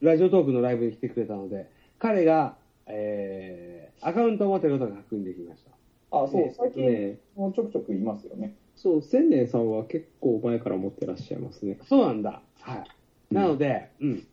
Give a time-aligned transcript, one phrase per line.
[0.00, 2.56] ラジオトークのライブに来てくれたので、彼が、
[2.86, 5.70] えー、アカウントを持っていることが確認できました。
[6.18, 8.54] あ、そう、え最近ね、もうちょくちょくいますよね。
[8.76, 11.78] そう、千年さんは結構前から持ってらっしゃいますね。
[11.88, 12.42] そうなんだ。
[12.60, 12.84] は
[13.30, 13.34] い。
[13.34, 14.26] なので、うん。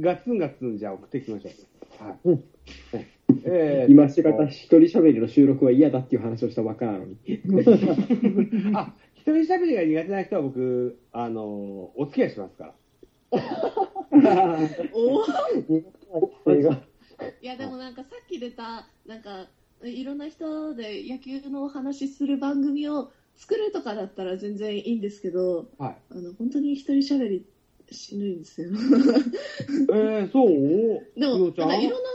[0.00, 2.04] ガッツンガッツンじゃあ送っていきましょう。
[2.04, 2.18] はい。
[2.24, 2.44] うん
[3.46, 7.16] えー今しがた一人喋りの収録は嫌だっていう話をしたばっかなのに。
[8.74, 12.74] あ、一人喋りが苦手な人は僕、あのお付き合いしますから。
[14.92, 15.24] お
[17.42, 19.46] いやでもなんかさっき出たなんか
[19.82, 25.96] いろんな人で野球のお話しする番組を作るとかだったら全然いいんですけどはい。
[26.10, 27.46] あの本当に一人喋り
[27.90, 28.70] しないんですよ。
[28.70, 30.48] えー、そう？
[31.20, 32.10] でもなんかいろんな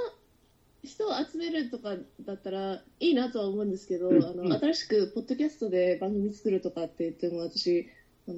[0.83, 7.87] 人を集めるとかだったらいいなとは思うんですけど、うんあのうん新しくポッドキャストで番組作るとかって言っても私
[8.27, 8.37] あの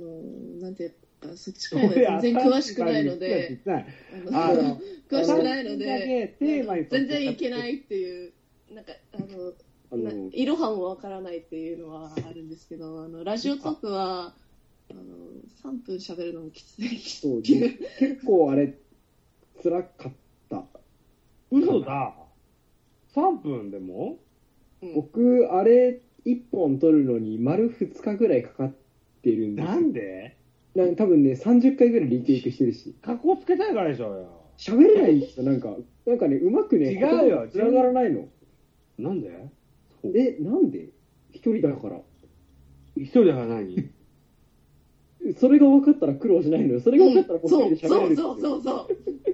[0.60, 0.94] なんて
[1.36, 3.60] そっちからは全然詳しくないので。
[3.68, 3.84] あ
[4.34, 8.34] あのの、詳しくないので、テーマに沿って全然いけないっていう、
[8.74, 9.54] なんか、あの、
[9.92, 14.34] あなの、いろはもわからないっていうのはあるんですけど、あの、ラジオトークは、
[14.90, 16.98] あの、3分喋るのもきつい。
[17.00, 17.78] そう結
[18.26, 18.74] 構あれ、
[19.62, 20.14] 辛かっ
[20.50, 20.64] た。
[21.52, 22.16] 嘘だ。
[23.14, 24.18] 3分でも？
[24.82, 28.74] うん僕、あれ、1本撮るのに丸2日ぐらいかかっ
[29.22, 30.36] てるんですよなんで？
[30.76, 32.96] な多分ね、30回ぐらいリテイクしてるし。
[33.02, 34.42] 格好つけたいからでしょうよ。
[34.58, 35.76] 喋れないんですよ、なんか。
[36.06, 38.28] なんかね、うまくね、違うよつながらないの。
[38.98, 39.50] なんで？
[40.04, 40.90] え、なんで？
[41.32, 42.00] 一人だから。
[42.96, 43.90] 一人だから何？
[45.38, 46.80] それが分かったら苦労しないのよ。
[46.82, 48.88] それが分かったらもうそう、一人で喋れるそう、そう、そう、そ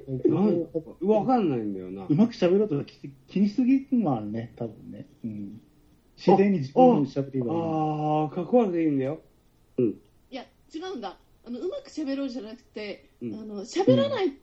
[0.07, 0.29] う。
[0.29, 0.67] なん？
[1.07, 2.15] わかんないんだよなう。
[2.15, 5.07] まく喋ろうと気気にしすぎもあるね、多分ね。
[5.23, 5.61] うん。
[6.17, 7.51] 自然に自分の喋りがいい。
[7.51, 9.19] ああ、かっこ悪くていいんだよ。
[9.79, 10.43] いや、
[10.73, 11.17] 違うんだ。
[11.47, 14.33] あの、うまく喋ろうじゃなくて、うんあの、喋らない、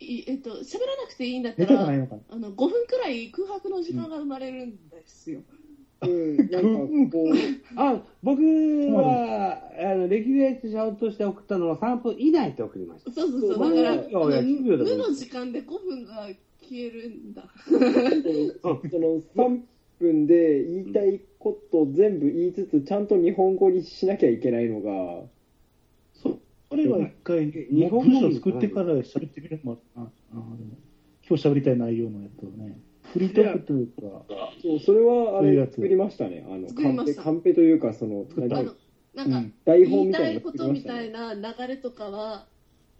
[0.00, 1.82] いえっと、喋らなくていいんだったら。
[1.82, 5.42] あの、5分くらい空白の時間が生まれるんですよ。
[6.00, 6.58] うん、なんか
[7.12, 7.34] こう、
[7.76, 13.12] あ、僕は、あの、レギュレーションとして送ったのは3分以内って送りました。
[13.12, 13.50] そうそうそう。
[13.50, 16.28] だから、あいやいや10秒の、の時間で5分が
[16.62, 17.44] 消えるんだ。
[17.66, 17.80] その
[19.36, 19.60] 3
[19.98, 25.24] 分で言いたいこと全部言いつつ、ちゃんと日本語にしなきゃいけないのが、
[26.70, 30.40] それは一回、日本語文章作ってから喋ってみるのもあるな。
[30.40, 30.76] あでも
[31.26, 32.78] 今日喋りたい内容のやつをね。
[33.12, 34.24] フリートークというか、
[34.62, 36.46] そうそれはあれ作りましたね。
[36.46, 38.74] あの、カンペ、カンペというか、その、作ったあ何の、
[39.14, 41.12] なんか、うん台言いた本みたいなことみたたいね。
[41.12, 42.48] な流れとかは、あ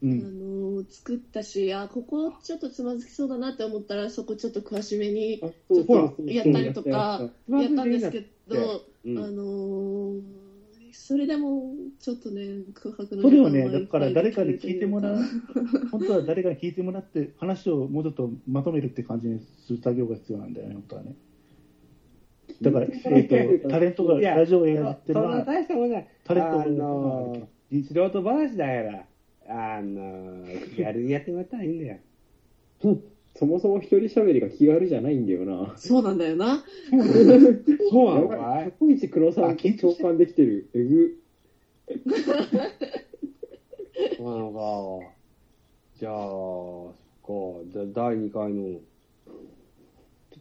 [0.02, 0.76] うん。
[0.78, 10.37] の作ったし、あ、ここちょっとつまずきそうだなって思ったら、そこちょっと詳しめにやったりとかやったやっやったんですけど、うんあのー
[11.00, 15.18] それでもちょっとね、空白のそれをね、だから誰かに聞いてもらう
[15.92, 21.14] 本当は誰かに聞いてもらって、話をもうちょっとまとめるって感じにする作業が必要なんだよね、本当はね。
[22.60, 26.08] だから、えー、とタレントがいやラジオをやってるそんな大したもんじゃない。
[26.24, 31.98] タレントあのがー、素人話だから、あのー、気軽にやってもらったらいいんだよ。
[33.38, 35.72] そもそも一人喋りが気軽じゃないんだよな。
[35.76, 36.64] そうなんだよな。
[37.90, 38.20] そうな。
[38.20, 40.68] のかい過去一黒さんと共感できてる。
[40.74, 41.16] えぐ。
[44.16, 44.50] そうなの
[45.04, 45.14] か。
[46.00, 46.94] じゃあ、そ
[47.62, 47.70] っか。
[47.72, 48.80] じゃあ、第2回の、ち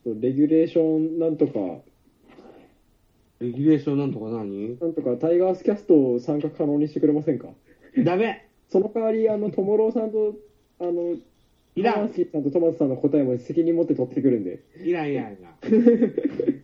[0.07, 1.53] ょっとレギュレーションなんとか、
[3.39, 4.79] レギュレーションなんとか何？
[4.79, 7.49] なんとかタイガースキャストを参加可能にしてくれませんか？
[8.03, 10.33] ダメその代わり、あの、トモローさんと、
[10.79, 11.15] あの、
[11.77, 14.63] いらんシーさんとトマトさんの答えも責任持って取ってくるんで。
[14.83, 15.53] いらんいらんいらん。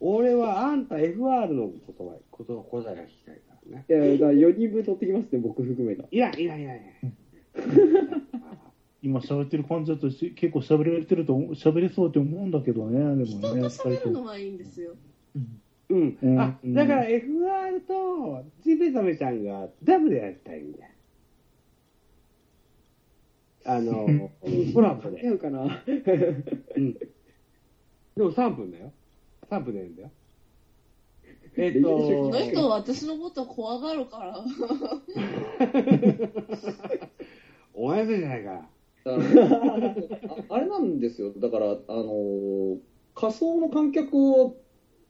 [0.00, 3.84] 俺はあんた FR の言葉、こと答えが聞きたいからね。
[3.86, 6.04] いや、だから4人分取ってきますね、僕含めた。
[6.10, 7.12] いらんいらんいらんいらん。
[9.02, 14.94] 今喋ってる感じだとし結構喋れてると喋れそうって思うんだけどね、でもね、人と喋るのはいいんですよ。
[15.34, 15.38] う
[15.94, 16.18] ん。
[16.22, 20.93] うんあ、だから FR とジペザメちゃんがダブでやりたいんだよ。
[23.64, 24.30] あの、
[24.74, 25.26] コラボで。
[25.26, 25.90] 合うかなう
[26.80, 26.92] ん。
[26.94, 27.00] で
[28.16, 28.92] も3分だよ。
[29.50, 30.10] 3分でやるんだよ。
[31.56, 34.44] えっと、この人は私のこと怖がるから。
[37.74, 38.68] お前そうじゃないか。
[39.06, 39.18] あ
[40.48, 42.78] あれなんですよ、だから、あのー
[43.14, 44.56] 仮想の観客を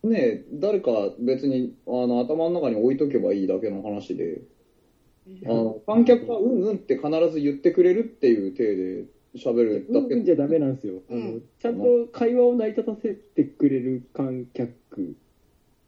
[0.03, 4.43] ね、誰か別にあの頭の中に置いとけばいいだけの話で、
[5.47, 9.05] あの観客がうんうんって必ず言ってくれるっていう体で
[9.37, 11.03] 喋るだけうんじゃダメなんですよ。
[11.11, 15.17] あのうんちゃんと会話を成り立たせてくれる観客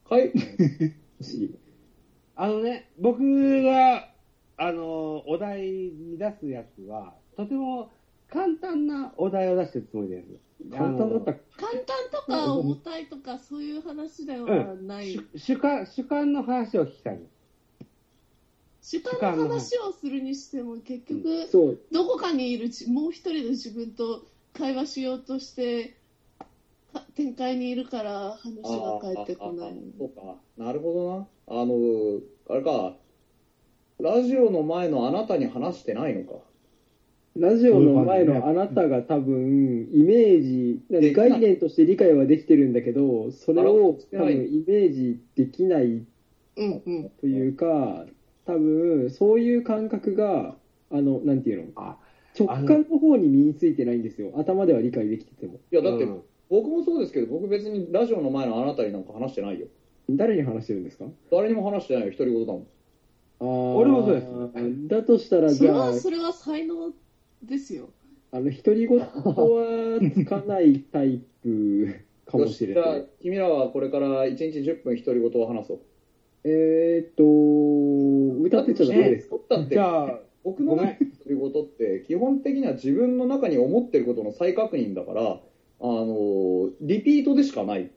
[0.08, 1.54] かい欲しい。
[2.36, 4.10] あのね、僕が、
[4.58, 7.90] あの、お題に出すやつは、とても
[8.28, 10.28] 簡単なお題を出してるつもりです。
[10.70, 15.14] 簡単だった簡単とか重たいとかそういう話ではない。
[15.34, 17.26] 主主観主観の話を聞きたいの。
[18.88, 25.96] 主観の話をするにしても結局、そう、どこかにいるじもう一人の自分と会話しようとして
[26.92, 30.36] か展開にいるから話が返ってこないそうか。
[30.56, 31.60] なるほどな。
[31.62, 32.94] あの、あれか。
[33.98, 36.38] ラジオの前のあなたに話してないのか。
[37.36, 40.80] ラジオの前のあなたが多分、イメージ、
[41.12, 46.06] 概念として理解はできてるんだけど、それを多分イメージできない
[46.56, 47.10] うんうん。
[47.20, 48.06] というか、
[48.46, 50.56] 多分、そういう感覚が、
[50.90, 51.98] あの、なんていうの、あ
[52.38, 54.32] 直感の方に身についてないんですよ。
[54.36, 55.54] 頭では理解できてても。
[55.72, 59.66] いや、だって、うん僕もそうですけど、僕別にラジオの前のあなたになんか話してないよ。
[60.08, 61.06] 誰に話してるんですか？
[61.32, 62.66] 誰にも話してないよ、独り言だもん。
[63.40, 66.92] あー俺もそうですだとしたら、それじゃあは、、それは才能
[67.42, 67.88] ですよ。
[68.30, 71.88] あの、独り言はつかないタイプ
[72.26, 73.04] かもしれない よじゃあ。
[73.20, 75.80] 君らはこれから1日10分独り言を話そう。
[76.48, 79.36] えーっと、歌ってちゃダメですか？
[79.48, 80.96] だってじ、ゃあ、僕のごめん。
[81.26, 85.40] 独り言って、基本的には自分の中に思ってることの再確認だから、あ
[85.80, 87.90] の、リピートでしかない。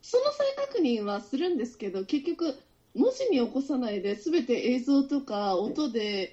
[0.00, 2.54] その再確認はするんですけど、結局、
[2.94, 6.32] 文字に起こさないで、すべて映像とか音で、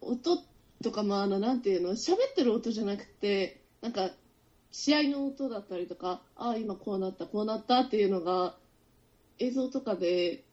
[0.00, 0.38] 音
[0.82, 4.10] とか、まあ、あの、なんていうの、喋ってる音じゃなくて、なんか、
[4.70, 8.54] 試合の音だったりとか、ああ、今こうなった、こうなったっていうのが、
[9.38, 10.44] 映像とかで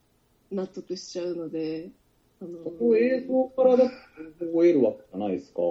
[0.52, 1.90] 納得しちゃうので、
[2.42, 5.62] あのその映像からだって覚えるわけじゃないですか。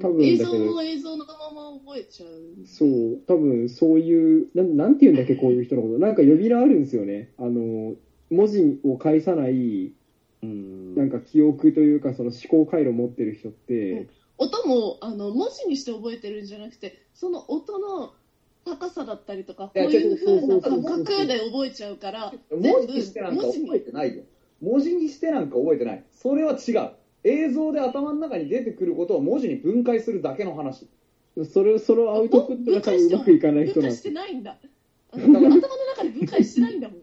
[0.00, 2.30] 多分映像を映像のまま覚えちゃう。
[2.66, 5.98] そう、多分そういう、なんなんて言うんだっけ、こういう人のこと。
[5.98, 7.30] なんか呼び名あるんですよね。
[7.38, 7.94] あの、
[8.30, 9.92] 文字を返さない、
[10.42, 14.08] うんなんか記憶というか、その思考回路を持ってる人って、
[14.38, 18.12] 音もあの文字にして覚えてるんじゃなくてその音の
[18.64, 24.22] 高さだったりとかこういう風なそうそうそうそう感覚で覚えちゃうから文字にしてなんか覚えてないよ。
[24.60, 26.04] 文字にしてなんか覚えてない。
[26.12, 26.90] それは違う。
[27.24, 30.88] 映像で頭の中に出てくることを文字に分解するだけの話。
[31.50, 34.58] それ、そのアウトプットが多分うまくいかない人分解してないんだ
[35.10, 37.01] 頭の中で分解してないんだもん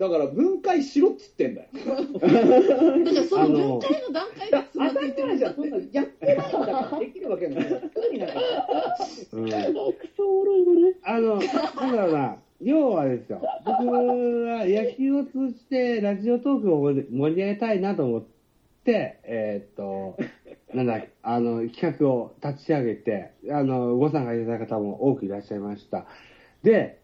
[0.00, 1.68] だから分解しろっつってんだよ。
[1.74, 5.54] だからその分解の段階でつまずいてるんだ前じゃん。
[5.54, 7.64] そんなやってないんだからできるわけない。
[8.10, 8.40] になんか
[9.32, 9.52] うん。
[11.04, 18.24] あの、だろうな、要はですよ、僕は野球を通じてラジオトークを盛り上げたいなと思っ
[18.84, 20.16] て、えーっと、
[20.74, 26.06] なんだ、あの、企画を立ち上げて、あの、ご参加いただいた方も多くいらっしゃいました。
[26.62, 26.99] で、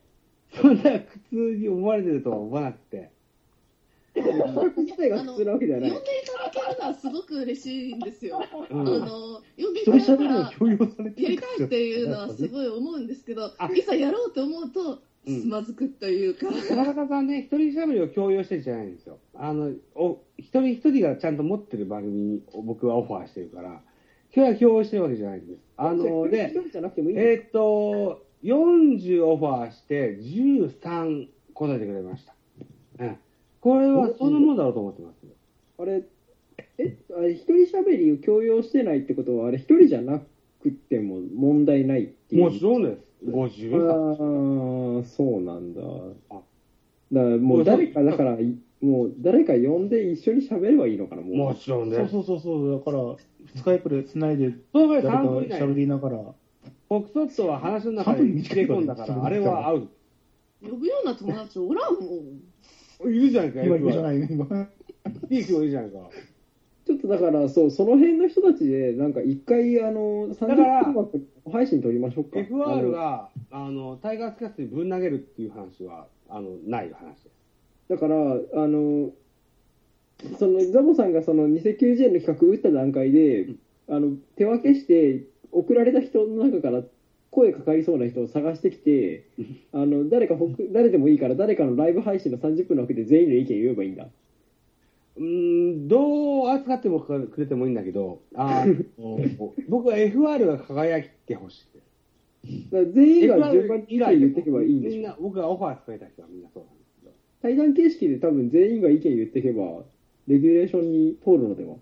[0.54, 3.10] そんな苦痛に思われてるとは思わなくて、
[4.14, 6.02] 企画自体が普通なわけではない呼ん。
[6.02, 8.80] でいただけるのはすごく嬉しいんですよ、うん。
[8.80, 10.50] あの呼んでい一ただいたらや
[11.16, 13.70] りたいっていうのはすごい思うんですけど、あ。
[13.72, 15.42] いざやろうと思うと、うん。
[15.42, 19.18] つまずくというか、田中さんね、一人喋りを強要してるんじゃないんですよ。
[19.34, 23.82] あの、お一人一人がちゃんと持ってる番組に僕はオファーしてるから、
[24.34, 25.60] 今日は強要してるわけじゃないんです。
[25.76, 32.34] あの、で、えーっと、40オファーして13答えてくれました。
[33.00, 33.16] うん。
[33.60, 35.16] これはそのものだろうと思ってます。
[35.78, 36.04] あれ、
[36.78, 40.20] え、あれ、一人喋りを強要してないってことは、あれ、一人じゃな
[40.62, 42.44] くても問題ないっていう。
[42.44, 43.26] もちろんです。
[43.26, 44.98] 53。
[44.98, 45.80] ああ、そうなんだ。
[46.30, 46.40] あ
[47.12, 51.36] だからもう誰か、だから、いもう誰か呼んで一緒に喋ればいいのかな、もう。
[51.36, 52.12] もちろんです。
[52.12, 53.16] そうそうそうそう、だから、
[53.54, 56.34] スカイプで繋いで、誰か3分以内喋りながら、
[56.88, 59.88] フォックソットは話の中で切れ込んだから、あれは合う。
[60.62, 63.12] 呼ぶような友達おらんもん。
[63.12, 64.68] いるじゃないか、今、今じゃ F1 ないね、今。
[65.30, 65.98] いい人いるじゃないか。
[66.86, 70.94] ちょっとだから、そう、その辺の人たちで、なんか一回、あの、30から
[71.52, 72.38] 配信撮りましょうか。
[72.38, 77.36] FR が、あの、タイガースキャストにぶん投げるっていう話は、あの、ない話です。
[77.88, 79.10] だから、あの、
[80.38, 83.48] そのザボさんがその2090円の企画打った段階で、
[83.88, 86.82] あの手分けして、送られた人の中から
[87.30, 89.26] 声かかりそうな人を探してきて、
[89.72, 94.06] あの誰かほく誰でもいいから、誰かのライブ配信の30分の枠で全員の意見言えばいいんだ。
[95.16, 99.18] うーん、どう扱ってもくれてもいいんだけど、あの
[99.68, 101.76] 僕は FR が輝いてほしい。
[102.70, 104.96] だから全員が順番に以来言っていけばいいんでしょ。
[104.96, 107.12] みんな、僕がオファーかけた人はみんなそうなんですけど。
[107.42, 109.84] 対談形式で多分全員が意見言っていけば、
[110.28, 111.74] レギュレーションに通るのでは。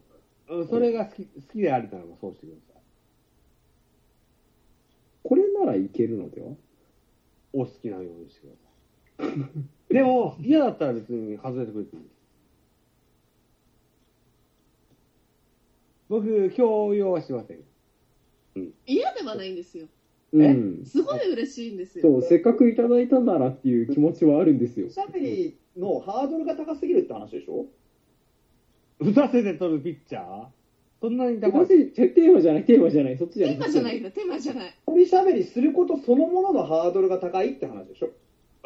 [0.51, 2.74] うんそれが好き好きであるならばそうしてください。
[5.25, 6.53] これならいけるのでは？
[7.53, 8.51] お好きなようにしてく
[9.19, 9.49] ださ
[9.91, 9.95] い。
[9.95, 12.03] でも、嫌だったら別に外れてくれていい。
[16.09, 17.61] 僕、強要はしません。
[18.87, 19.87] 嫌ではないんですよ。
[20.33, 20.85] うん。
[20.85, 22.03] すごい嬉しいんですよ。
[22.03, 24.91] そう、せっかくいただいたならっていう気持ちはあるんですよ。
[24.91, 27.67] しゃべりのハードルが高すぎるって話でしょ？
[28.99, 30.47] 打たせて取るピッチャー？
[31.05, 33.57] そんなに高いマジテーマじゃない、テーマじゃない、そっちじゃない。
[33.57, 34.75] テーマじゃないんだ、テーマじゃない。
[34.89, 38.09] 一人しゃべりすることそのもののハードルが高いって話でしょ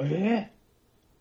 [0.00, 0.58] ええ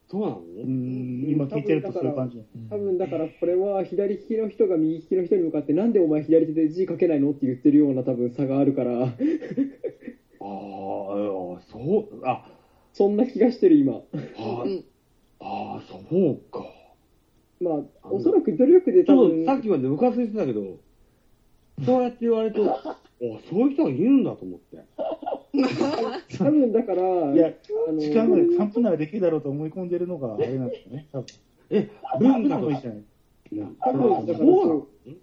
[0.07, 0.37] そうなの？
[0.37, 2.39] うん、今聞いてるとそういう感じ。
[2.69, 9.15] 多分だからこれは左利きの人が右利きの人に向かってなんでお前左手で字書けないのって言ってるような多分差があるからああ、
[10.39, 11.57] そ
[12.11, 12.45] う、あ、
[12.93, 14.85] そんな気がしてる今あうん
[15.39, 16.63] ああ、そうか。
[17.59, 20.77] まあおそらく努力でちょっと多分さっきまでムカついてたけど、
[21.85, 22.97] そうやって言われると、 あ
[23.49, 24.77] そういう人がいるんだと思って。
[26.37, 27.53] 多分だからいや、
[27.87, 31.25] あの時間が3分ならできるだろうと思い込んでるのがあれなんですよね、多分。
[31.69, 32.87] え、文化として。
[32.87, 33.73] いいじゃない。
[33.79, 34.45] 多分だから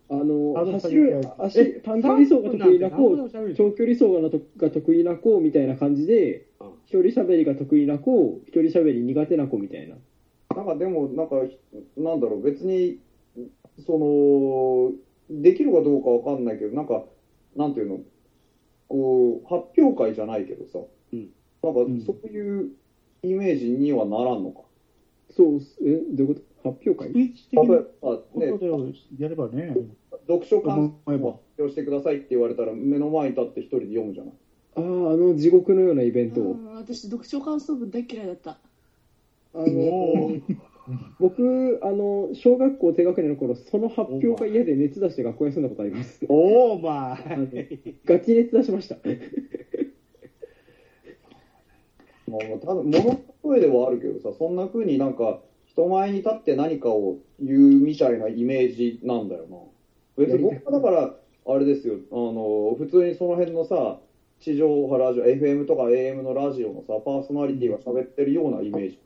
[0.09, 6.69] あの走るえ足短距離走が得意な子長距離走がが得意な子みたいな感じでうん。
[6.87, 9.97] 一人喋りが得意な子一人喋り苦手な子みたいな。
[10.55, 11.37] なんかでも、なんか、
[11.97, 12.99] なんだろう、別に、
[13.85, 14.93] その、
[15.31, 17.05] できるかどうかわかんないけど、なんか、
[17.57, 18.01] なんていうの、
[18.89, 20.79] こう、発表会じゃないけどさ、
[21.13, 21.31] うん。
[21.63, 22.01] なんかん。
[22.03, 22.71] そういう
[23.23, 24.61] イメージにはならんのか？
[25.31, 26.71] そうえどういうこと？
[26.71, 27.09] 発表会？
[27.11, 29.75] スピーチ的なばこね、とでやればね、
[30.29, 34.33] 読書感想を発表してくださいって言われたら、目の前に立って一人で読むじゃない？
[34.77, 36.53] あああの地獄のようなイベントを。
[36.53, 38.51] うん私、読書感想文大嫌いだった。
[38.51, 38.59] あ
[39.55, 39.65] の
[41.19, 47.19] 僕あの小学校低学年の頃その発表が嫌で熱出して学校休んだことありますおー、まあ。
[48.05, 48.97] ガチ熱出しました
[52.27, 59.57] もう多分物の声ではあるけどさ、そんな風になんか、人前に立って何かを言うみたいなイメージなんだよな。
[60.17, 61.15] 別に僕はだから、
[61.47, 64.01] あれですよ、あの、普通にその辺のさ、
[64.41, 68.99] 地上波ラジオ、FM とか AM のラジオのさ、パーソナリティが喋ってるようなイメージ。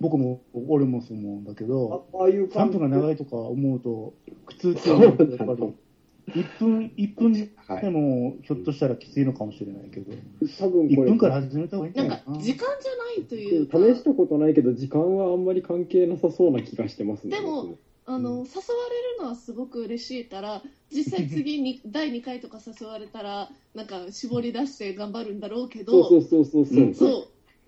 [0.00, 2.78] 僕も、俺もそう思うんだけあど、ああいう3感じ。
[2.78, 4.14] 分が長いとか思うと、
[4.46, 10.12] 苦痛っていうのはやっぱり、1分、一分でも、ひょっとしたらきついのかもしれないけど、
[10.42, 11.10] 1多分これ。
[11.10, 17.76] 分から始めた方がいいんじなんかゃないかな。、時間じゃないというか、試したことないけど時間はあんまり関係なさそうな気がしてますねでも
[18.08, 20.62] あの、誘われるのはすごく嬉しいから、
[20.92, 27.06] 実際次に 第2回とか誘われたら、なんか絞り出して頑張るんだろうけど、そうそうそうそうそう、うんそ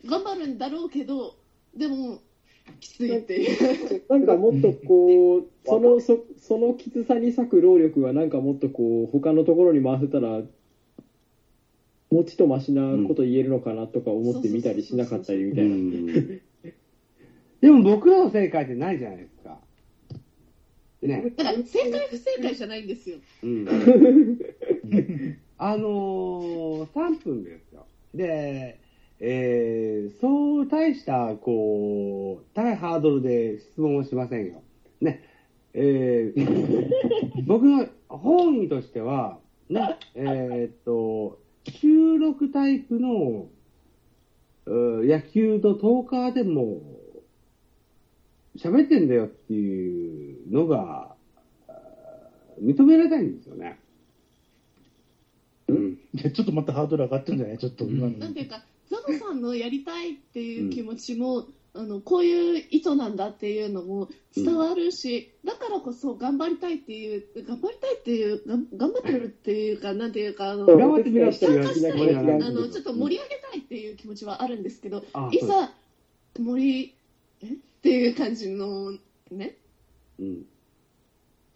[0.04, 1.34] う頑張るんだろうけど、
[1.76, 2.20] でも、
[2.80, 4.02] きついっていう。
[4.08, 10.42] なんかもっとこうそのそそのきつさに割く労力はなんかもっとこう他のところに回せたら
[12.10, 16.74] もちとましなこと言えるのかなとか思ってみたりしなかったりみたいな、
[17.60, 19.58] でも僕らの正解ってないじゃないですか。
[21.02, 21.32] ね。
[21.36, 23.18] だから、正解不正解じゃないんですよ。
[23.42, 23.68] うん。
[25.58, 27.86] あのー、3分ですよ。
[28.14, 28.80] で、
[29.20, 34.62] えー、そう大した、こう、高いハードルで質問をしませんよ。
[35.00, 35.22] ね。
[35.74, 36.88] えー、
[37.46, 43.48] 僕の本意としては、ね、えーっと、収録タイプの、
[44.66, 46.80] う野球のトーカーでも、
[48.56, 51.14] 喋ってんだよっていうのが、
[52.60, 53.78] 認められたいんですよね。
[55.68, 55.98] うん。
[56.14, 57.58] いやちょっとまたハードル上がってるんじゃない？
[57.58, 58.18] ちょっと今の。
[58.18, 75.70] なんていうか、ザボさんのやりたいっていう気持ちも、あのこういう意図なんだっていうのも伝わるし、だからこそ頑張りたいっていう、頑張りたいっていう、頑張ってるっていうか、なんていうか、あの頑張ってみろっていう参加したいあのちょっと盛り上げたいっていう気持ちはあるんですけど、あいざ
[76.38, 76.94] 盛り、
[77.42, 77.46] え？
[77.46, 78.92] っていう感じの、
[79.30, 79.54] ね、
[80.18, 80.46] うん。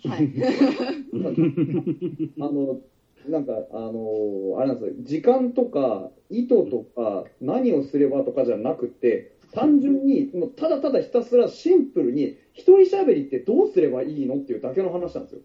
[0.05, 0.33] はい。
[2.41, 2.81] あの、
[3.29, 15.41] なんか、あの、あれなんですよ、時間とか、意図とか、何をすればとかじゃなくて、単純に、もうただただひたすらシンプルに、一人喋りってどうすればいいのっていうだけの話なんですよ。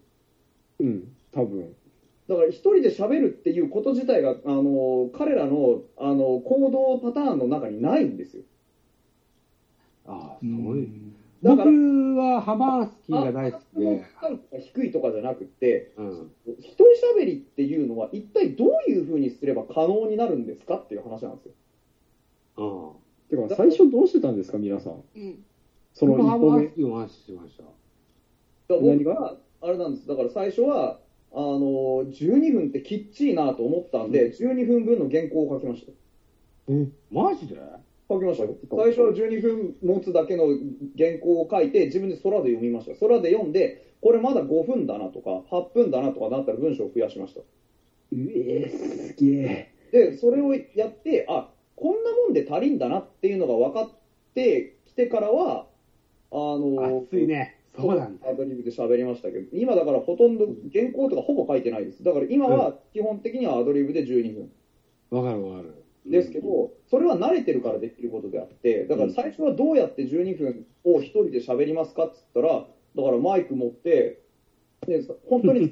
[0.80, 1.74] うん多分
[2.28, 8.42] だから一人で喋るっていうこと自体が、あの、彼らの、あの、行動パターンの中にないんですよ。
[10.04, 11.07] ああ、うそういう。
[11.40, 14.04] んだから僕はハマースキーが大好きで、
[14.60, 16.30] 低いとかじゃなくて、うん。
[16.58, 16.84] 一人
[17.20, 21.52] 喋りっていうのは一体どういうふうにすれば可能になるんですかっていう話なんですよ。
[22.56, 23.48] うん。
[23.48, 25.02] てか最初どうしてたんですか皆さん？
[25.16, 25.44] うん
[25.94, 27.62] その僕ハマー一歩目スキーの話しました。
[27.64, 27.72] だか
[28.68, 30.06] ら何が僕は、あれなんです。
[30.06, 31.00] だから最初は、
[31.32, 35.92] あの、12分ってきっちりなと思ったんで、12分分の原稿を書きました。
[36.68, 37.56] え、マジで？
[38.08, 38.56] 書きましたよ。
[38.70, 40.46] 最初は12分持つだけの
[40.96, 42.98] 原稿を書いて、自分で空で読みました。
[42.98, 47.40] 空で読んで、これまだ5分だなとか、8分だなとかなったら文章を増やしました。
[47.40, 47.44] う
[48.12, 49.72] えー、すげえ。
[49.92, 53.90] で、それをやって、あ、こんなもんで足りんだなっていうのが分かっ
[54.34, 55.66] てきてからは、
[56.30, 57.56] あの、熱いね。
[57.76, 58.28] そうなんだ。
[58.28, 62.02] アドリブで喋りましたけど、今だからほとんど原稿とかほぼ書いてないです。
[62.02, 64.50] だから今は基本的にはアドリブで12分。
[65.10, 65.77] わかるわかる。
[66.10, 74.22] ですけど、それは慣れてるからできることであって、だから最初はどうやって12分を一人で喋りますかっつったら、だからマイク持って、
[74.86, 75.70] ね、本当に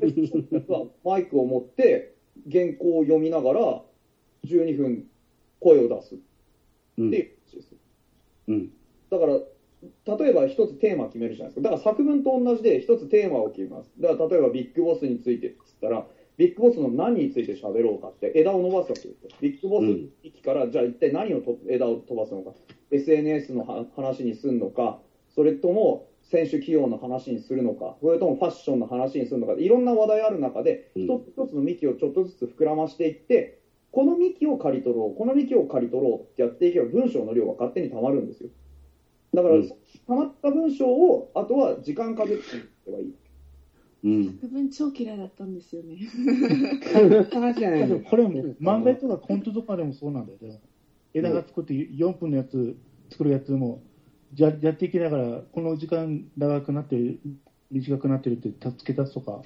[1.05, 2.15] マイクを持って、
[2.51, 3.83] 原稿を読みながら、
[4.45, 5.07] 12分
[5.61, 6.19] 声を出すっ
[6.99, 7.75] うんていう話です。
[8.49, 8.71] うん。
[9.11, 9.41] だから、
[10.17, 11.71] 例えば一つテーマ決めるじゃないですか。
[11.71, 13.93] だから作文と同じで一つテーマを決めます。
[13.99, 19.31] だから例えばビッグボスについてっつったら、ビッグボスの何について喋ろうかって枝を伸ばすわけですよ。
[19.41, 19.87] ビッグボス
[20.23, 22.53] 域から、じゃあ一体何をと枝を飛ばすのか。
[22.91, 25.01] SNS のは話にするのか、
[25.35, 33.61] それとも選手起用の話にするのか、それともファッションの話にするのか、いろんな話題ある中で、うん一つ一つの幹をちょっとずつ膨らましていって、
[33.93, 38.51] この幹を刈り取ろう、この幹を刈り取ろうってやっていけば文章の量は勝手に溜まるんですよ。
[39.33, 39.69] だから、うん
[40.07, 42.39] 溜まった文章を、あとは時間かけてい
[42.85, 43.15] けばいい。
[44.07, 44.39] うん。
[44.41, 45.99] 作文超嫌いだったんですよね。
[48.09, 50.39] これも漫画とかコントとかでもそうなんだよ。
[50.41, 50.61] でも
[51.13, 52.77] 枝が作って4分のやつ
[53.11, 53.83] 作るやつも
[54.37, 57.19] ややっていきながらこの時間長くなってる
[57.73, 59.43] 短くなってるって付け出すとか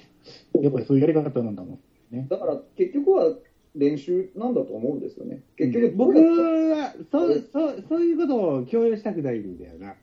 [0.61, 1.79] やっぱりそういうやり方なんだも
[2.11, 2.27] んね。
[2.29, 3.33] だから結局は
[3.73, 5.41] 練習なんだと思うんですよね。
[5.57, 9.95] 結局、僕はそうそうそういうことを強要したくないんだよな。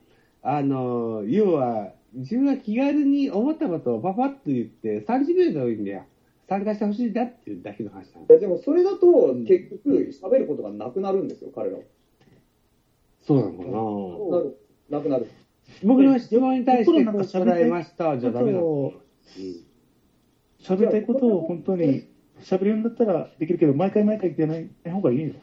[0.43, 6.05] あの要は自分が気軽に思ったことをパパッと言って30秒で多いんだよ。
[6.49, 8.35] 参加してほしいんだっていうだけの話なんだ。
[8.35, 11.83] いやでもそれだと結局喋ることがなくなるんですよ、彼らは。
[13.21, 14.39] そうなのかな。
[14.39, 15.27] なるなくなる。
[15.85, 18.65] 僕の質問に対してこう答えましたじゃダメなの。
[18.65, 19.09] こうんと
[20.61, 22.08] 喋りたいことを本当に
[22.41, 25.35] 喋るんだったらできるけど毎回毎回言ってない方がいいよ。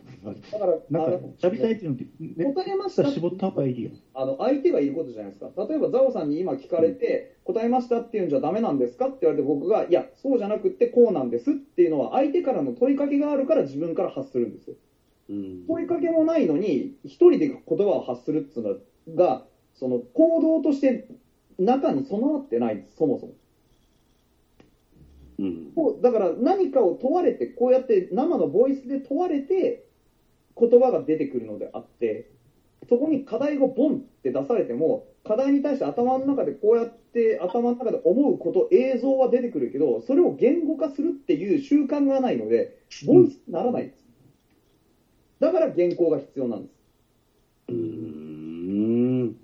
[0.52, 3.92] だから、なんかあの喋りたいっていうのってね答えました絞った方がいいよ。
[4.14, 5.52] あの相手がいることじゃないですか。
[5.68, 14.76] 例えば、ザオさんに今聞かれて、答えましたっていうんじゃダメなんですかって言われて、僕が、いや、そうじゃなくってこうなんですっていうのは、相手からの問いかけがあるから自分から発するんですよ。
[15.30, 21.08] うん問いかけもないのに、一人で言葉を発するっていうのが、その行動として
[21.60, 23.34] 中に備わってないんです、そもそも。
[25.40, 29.86] うんこうだから何かを問われて、こうやって生のボイスで問われて、
[30.58, 32.32] 言葉が出てくるのであって、
[32.88, 44.06] そこに課題がボンって出されても、課題に対して頭の中でこうやって頭の中で思うこと、映像は出てくるけど、それを言語化するっていう習慣がないので、ボイスにならないんです。
[45.40, 46.76] だから原稿が必要なんです。
[47.70, 49.36] うーん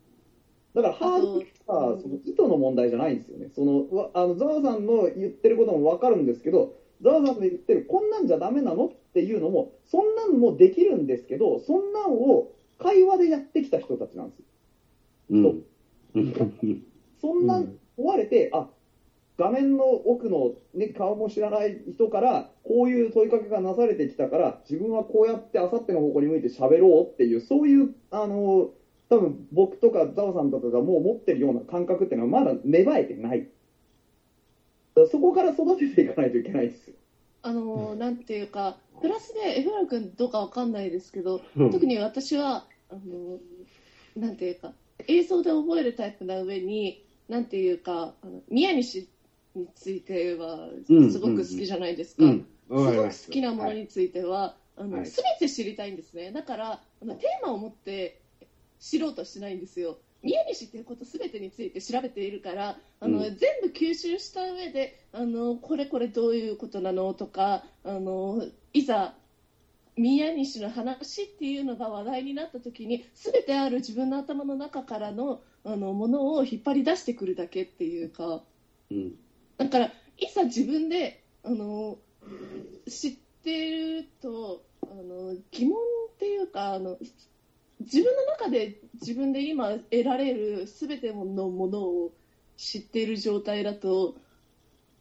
[0.73, 3.49] だからハードルはその意図の問題じゃないんですよね。
[3.53, 14.45] そのわあのザワさんの言ってることも分かるんですけど、ザワさんの言ってるこんなんじゃダメなのっていうのも、そんなんもできるんですけど、そんなんを会話でやってきた人たちなんですよ。
[15.31, 15.65] うんうん
[17.21, 18.69] そんなん問われて、あ
[19.38, 28.71] 画面の奥の、ね、顔も知らない人から、こういう問いかけがなされてきたから、自分はこうやってあさっての方向に向いて喋ろうっていう、そういう、あの、
[29.12, 33.50] 多分僕とかザオさんとかがもう持ってるような感覚っていうのはまだ芽生えてない。
[35.12, 36.95] そこから育てていかないといけないですよ。
[37.43, 43.39] あのなんていうか、プラスで、エフラ君どうかわかんないですけど、うん特に私は、あの
[44.15, 44.71] なんていうか、
[45.10, 49.10] 映像で覚えるタイプな上に、なんていうか、あの宮西
[49.56, 52.24] についてはうんすごく好きじゃないですか。
[52.24, 56.32] うんすごく好きなものについては、あのはい全て知りたいんですね。
[56.32, 58.20] だから、あのテーマを持って
[58.82, 60.00] 知ろうとしないんですよ。
[60.24, 63.38] 宮西っていうこと全てについて調べているから、あの、うん。
[63.38, 69.15] 全部吸収した上で、あの、これこれどういうことなのとか、あの、いざ、
[69.98, 78.44] 宮西の話っていうのが話題になった時に、全てある自分の頭の中からの、あの、ものを引っ張り出してくるだけっていうか、
[78.89, 79.15] うん。
[79.58, 81.98] だから、いざ自分で、あの、
[82.88, 83.12] 知っ
[83.44, 85.78] てると、あの、疑問
[86.13, 86.98] っていうか、あの、
[87.82, 92.12] 自分の中で自分で今得られる全てのものを
[92.58, 94.15] 知っている状態だと、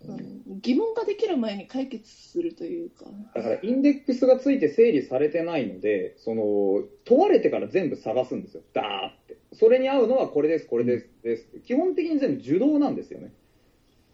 [0.04, 3.04] うん疑問ができる前に解決するというか。
[3.34, 9.36] だからインデックスがついて整理されてないので、その問われてから全部探すんですよ、ダーって。
[9.52, 13.32] それに合うのはこれです、これです、ですって基本的に全部受動なんですよね。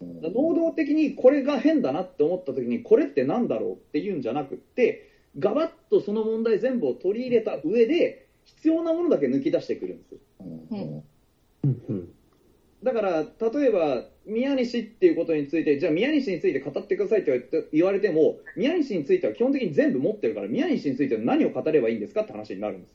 [0.01, 10.19] 能動的にこれが変だなって思った時に、これってなんだろうっていうんじゃなくって、ガバッとその問題全部を取り入れた上で、必要なものだけ抜き出してくるんですよ。
[11.63, 12.09] うんうん
[12.83, 22.93] だから、例えば、宮西っていうことについて、じゃあ宮西について語ってくださいって言われても、宮西については基本的に全部持ってるから、宮西については何を語ればいいんですかって話になるんです。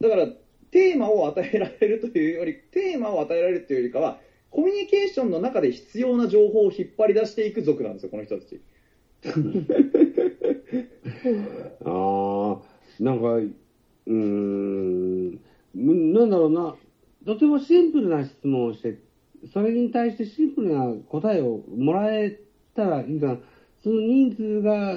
[0.00, 0.28] だから、
[0.70, 4.18] テーマを与えられるというより、テーマを与えられるというよりかは、
[4.50, 8.60] コミュニケーションの中で必要な情報を引っ張り出していく族なんですよ、この人たち。
[11.84, 12.69] ああ、
[13.00, 15.40] なんか、うーん、
[15.74, 16.76] むなんだろうな、
[17.24, 18.98] とてもシンプルな質問をして、
[19.52, 22.38] それに対してシンプルな答えをもらえ
[22.74, 23.38] たらいいかな。
[23.82, 24.96] その人数が、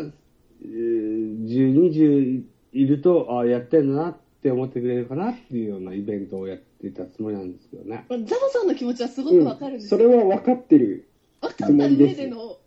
[0.62, 8.06] えー10、20いると、ああ、やってんだなって思ってくれるかなっていうようなイベントをやってたつもりなんですけどね。
[8.10, 10.10] ザボさんの気持ちはすごくわかるんですそよ。
[10.10, 11.08] れは分かってる。
[11.42, 12.58] 分かった上での、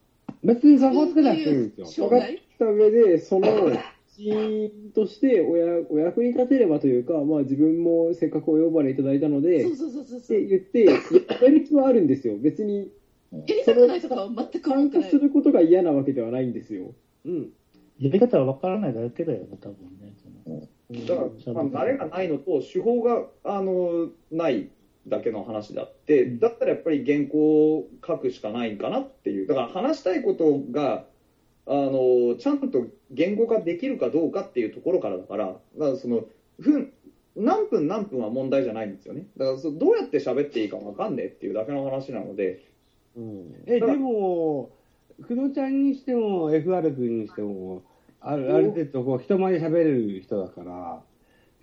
[0.45, 2.09] 別にかこつけなくていいんですよ。
[2.09, 3.47] 分かった上で、その
[4.19, 10.39] 一員としておやお役に立てればというか、まあ自分もせっかくお呼ばれいただいたので、そうっそうそうそうそう。
[10.39, 12.37] て言って、やる気はあるんですよ。
[12.39, 12.91] 別に
[13.33, 15.19] やりたくないとかは全く参加す。
[15.19, 16.95] ることが嫌なわけではないんですよ。
[17.25, 17.51] うん。
[17.99, 20.15] やり方は分からないだけだよね、多分ね。
[20.23, 20.63] その
[21.07, 24.71] だから、まあ、慣れがないのと、手法があのない
[25.09, 31.07] だけの話であって、うんだったらやっぱり原稿を書くしかないかなっていう、だから話したいことが、
[31.69, 35.61] あのちゃんと言語化できるかどうかっていうところからだから、だか
[35.93, 36.25] らその
[36.59, 36.93] 分
[37.37, 39.27] 何分何分は問題じゃないんですよね。
[39.37, 42.65] だからそどうやって喋っていいか分かんねえっていうだけの話なので、
[43.67, 44.71] え、でも、
[45.27, 47.83] 工藤ちゃんにしても、FR 君にしても、
[48.21, 51.01] あるある程度こう人前で喋れる人だから、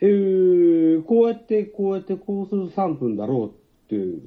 [0.02, 3.62] えー、こうやって、こうやって、こうする3分だろうって、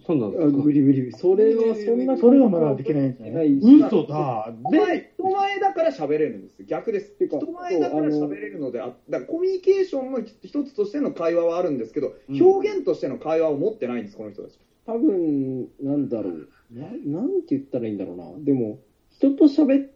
[0.07, 1.12] そんなんですあか無理無理。
[1.12, 3.51] それはそんなそれはまだできないんじゃない？
[3.51, 4.55] ないし嘘だ。
[4.62, 16.49] 人前人前だから喋れるんです逆ですてか人前だから喋れるのであだからコミュニケーションの一つとしての会話はあるんですけど、うん表現としての会話を持ってないんですこの人たち多分、なんだろう。
[16.71, 16.87] な
[17.21, 18.25] なんて言ったらいいんだろうな。
[18.45, 18.79] でも、
[19.11, 19.88] 人と喋っ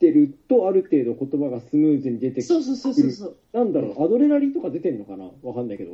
[0.00, 3.36] てると、ある程度言葉がスムーズに出てくそうそうそうそうそう。
[3.52, 5.30] なんだろう、アドレナリンとか出てんのかな？
[5.42, 5.92] わかんないけど。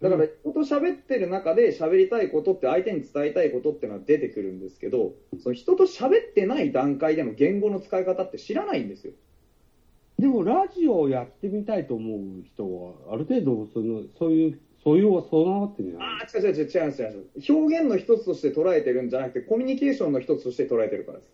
[0.00, 9.12] だから人と喋ってる中で喋りたいことって相手に伝えたいことっていうのは出てくるんですけどその人と喋ってない段階での言語の使い方って知らないんですよ。
[10.20, 17.54] でも、ラジオをやってみたいと思う人は、ある程度、その、そういう、素養は備わってるんじゃないああ違う違う違う違う違う。
[17.58, 21.30] 表現の一つとして捉えてるんじゃなくてコミュニケーションの一つとして捉えてるからです。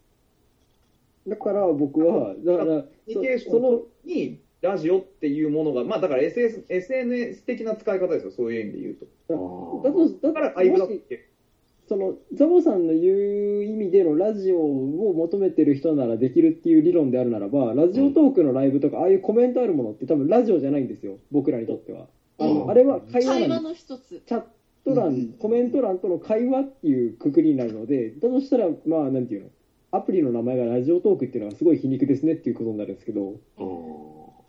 [1.27, 9.83] だから僕は、だから、コミュニケーシそそのョンにラジオっていうものが、まあだから SS SNS 的な使い方ですよ、そういう意味で言うと。
[9.85, 11.29] だと、だだからとライブだって
[11.89, 22.09] そのザボさんの言う意味でのラジオを求めてる人ならできるっていう理論であるならば、ラジオトークのライブとか、ああいうコメントあるものって多分ラジオじゃないんですよ、僕らにとっては。
[22.39, 23.61] あの、うんあれは会話。
[23.61, 24.21] の一つ。
[24.27, 24.43] チャッ
[24.85, 29.51] ト欄、コメント欄との会話っていうくくりになるので、だとしたら、まあ、なんていうの、
[29.93, 33.37] アプリの名前がラジオトークっていうのはすごい皮肉ですねっていうことになるんですけど、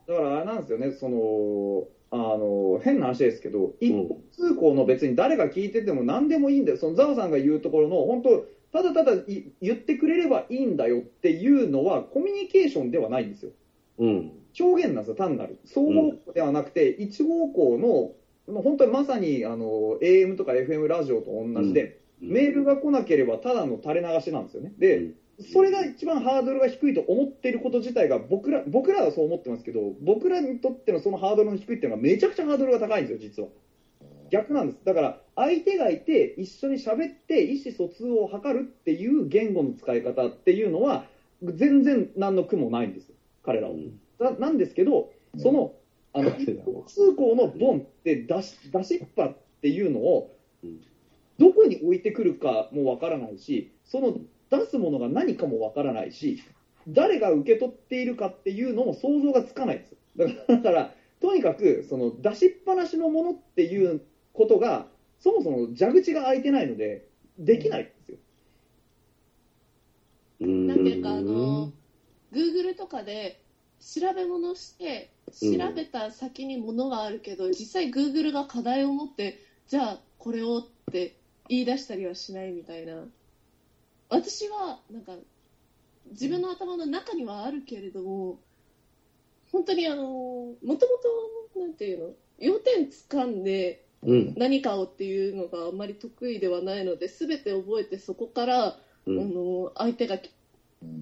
[0.08, 6.78] だからあれなんですよね、その、あの、変な話ですけど、一方通行の別に誰が聞いてても何でもいいんだよ。
[6.78, 13.52] そのザオさんが言うところの、本当ただただい言ってくれればいいんだよっていうのはコミュニケーションではないんですよ。
[14.00, 14.32] うん。
[14.60, 15.58] 表現なんですよ、単なる。
[15.66, 24.74] 双方向ではなくて、一方向の、本当にまさにあの AM とか FM ラジオと同じで、メールが来なければただの垂れ流しなんですよね。
[24.78, 33.50] で、それが一番ハードルが低いと思ってること自体が僕ら、僕らはそう思ってますけど、僕らにとってのそのハードルの低いっていうのはめちゃくちゃハードルが高いんですよ、実は。
[34.30, 34.80] 逆なんです。
[34.84, 41.06] だから、相手がいて、一緒に喋って、意思疎通を図るっていう言語の使い方っていうのは、
[41.44, 43.76] 全然何の苦もないんですよ、彼らは。
[44.20, 45.76] ななんですけど、その、
[46.14, 50.82] あの、一方通行のボンって出し、出しっぱっていうのをうん、
[51.38, 54.18] どこに置いてくるかもわからないし、その
[54.50, 56.42] 出すものが何かもわからないし、
[56.88, 59.98] 誰が受け取っているかっていうのも想像がつかないんですよ。
[60.18, 64.02] だから、だからとにかく、その出しっぱなしのものっていう
[64.34, 64.88] ことが、
[65.20, 67.08] そもそも蛇口が開いてないので、
[67.40, 68.18] できないんですよ。
[70.42, 71.72] うんなんていうか、あの、
[72.32, 73.42] Google とかで
[73.80, 81.16] 調べ物して、調べた先に物があるけど、実際 Google が課題を持って、じゃあこれをって
[81.50, 83.06] 言い出したりはしないみたいな。
[84.10, 85.14] 私は、なんか、
[86.12, 88.40] 自分の頭の中にはあるけれども、
[89.52, 94.34] 本当にあの、もともと、なんていうの、要点掴んでうん。
[94.38, 100.30] 何かをっていうのがあんまり得意ではないので、すべて覚えてそこから、うんあの相手がき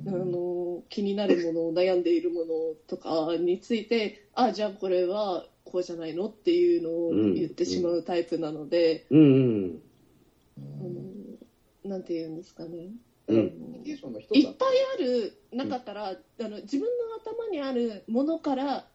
[0.08, 2.46] あの気になるもの悩んでいるもの
[2.88, 9.82] とかについてあじゃあこれはこうじゃないのっていうのを言ってしまうタイプなので、うんうん。
[11.86, 12.90] なんて言うんですかね、
[13.28, 13.82] うん。
[13.86, 18.88] いっぱいある中から、あの自分の頭にあるものから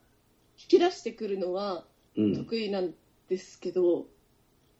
[0.57, 1.85] 引き出してくるのは
[2.17, 2.35] うん。
[2.35, 2.93] 得意なん
[3.29, 4.05] ですけど、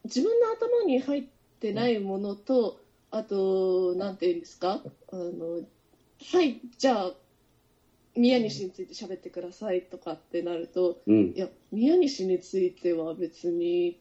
[0.04, 1.24] 自分の頭に入っ
[1.60, 2.78] てないものと、
[3.10, 5.62] あと、なんて言うんですか、あの
[6.32, 7.14] はい、じゃあ、
[8.14, 11.32] 宮西について喋ってくださいとかってなると、うん。
[11.34, 11.38] い。
[11.38, 13.98] や、宮西については別に、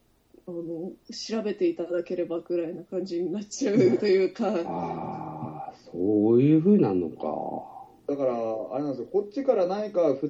[0.52, 7.82] あの調べていただければぐらいな感じになっちゃうというか、 ああ、そういう風になるのか。
[8.08, 8.34] だから、
[8.72, 10.30] あれなんですよ、こっちから何か振っ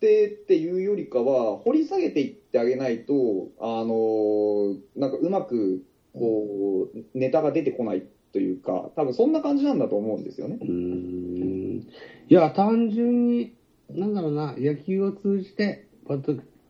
[0.00, 10.64] てっていうよりかは、掘り下げていってあげないと、あのなんかうまくこうネタが出てこないというか、多分そんな感じなんだと思うんですよねう。
[10.64, 11.88] ーん。
[12.28, 13.54] いや、単純に、
[13.90, 15.86] なんだろうな、野球を通じて、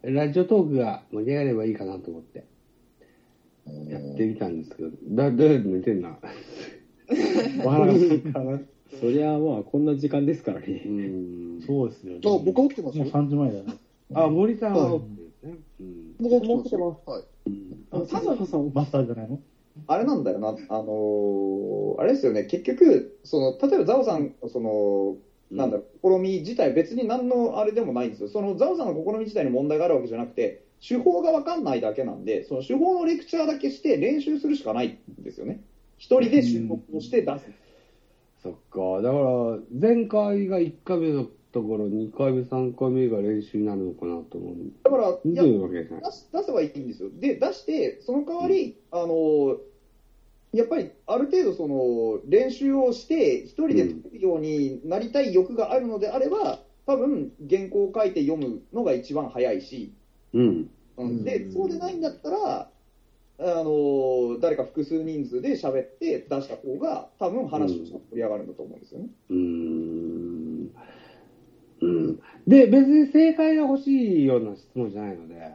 [0.03, 2.45] ラジオトークが盛り上がればいいかなと思って、
[3.89, 6.19] やってみたんですけど、だ、どうやって見てんな。
[7.65, 8.61] お花が咲いたな。
[9.01, 10.77] そりゃまあ、こんな時間ですからうね。
[10.85, 11.61] ん。
[11.67, 12.21] そうですよね。
[12.25, 12.99] あ、僕は起きてます？
[12.99, 13.13] もうよ。
[13.13, 13.65] 3時前だね。
[14.15, 14.77] あ、森さん。
[16.19, 17.11] 僕は起きてます。
[17.11, 17.25] はい。
[17.91, 19.39] あ、佐々さん、マスターじゃないの？
[19.89, 25.17] あれなんだよな、あのーあれですよね、結局、その例えばザオさん、その
[25.51, 35.63] なんだろう、試み自体、別に何のあれでもないんですよ、そのザオさんの試み自体に問題があるわけじゃなくて、手法が分かんないだけなんで、その手法のレクチャーだけして練習するしかないんですよね、
[35.99, 37.47] 一人で収録をして出す。
[38.43, 39.03] そっか。
[39.03, 44.55] だから、前回が1回目のところ、2回目、3回目が練習になるのかなと思う。
[44.85, 47.09] だから、いや出す出せばいいんですよ。
[47.13, 49.57] で、出して、その代わり、あの、
[50.53, 59.93] やっぱりある程度その練習をして、一人で作るようになりたい欲があるのであれば、多分原稿を書いて読むのが一番早いし、
[60.33, 60.71] うん。
[60.97, 62.71] うんで、そうでないんだったら、
[63.39, 69.09] あの誰か複数人数で喋って出した方が、多分話として盛り上がるんだと思うんですよね。
[69.29, 70.71] うーん。
[71.83, 72.21] うん。
[72.47, 75.53] で、別に正解が欲しいような質問じゃないので、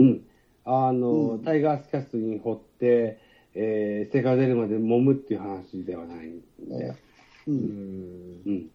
[0.00, 0.24] うん。
[0.64, 3.18] あの、うんタイガースキャストに掘って、
[3.54, 6.94] えー、正解が出るまで揉むっていう話ではないんで、
[7.46, 8.42] うん。
[8.46, 8.70] うん。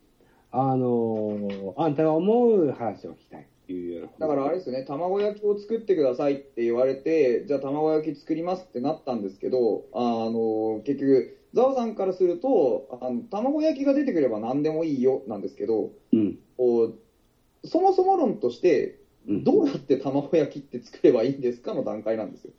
[0.52, 4.02] あの、あんたが思う話を聞きたいい。
[4.20, 16.38] だからあれですよね、卵焼きを作ってくださいって言われて、じゃあ卵焼き作りますってなったんですけど、あの結局、ザワさんからするとあの、卵焼きが出てくれば何でもいいよなんですけど、うん。
[16.58, 22.54] こうそもそも論として、うんどうやって卵焼きって作ればいいんですかの段階なんですよ。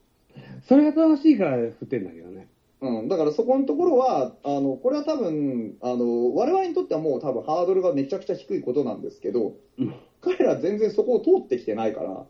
[0.69, 2.49] それが楽しいから振ってんだけどね。
[2.81, 12.25] うん、だからそこのところは、あのこれは多分あの、我々にとってはもう多分ハードルがめちゃくちゃ低いことなんですけど、うん彼ら全然そこを通ってきてないから、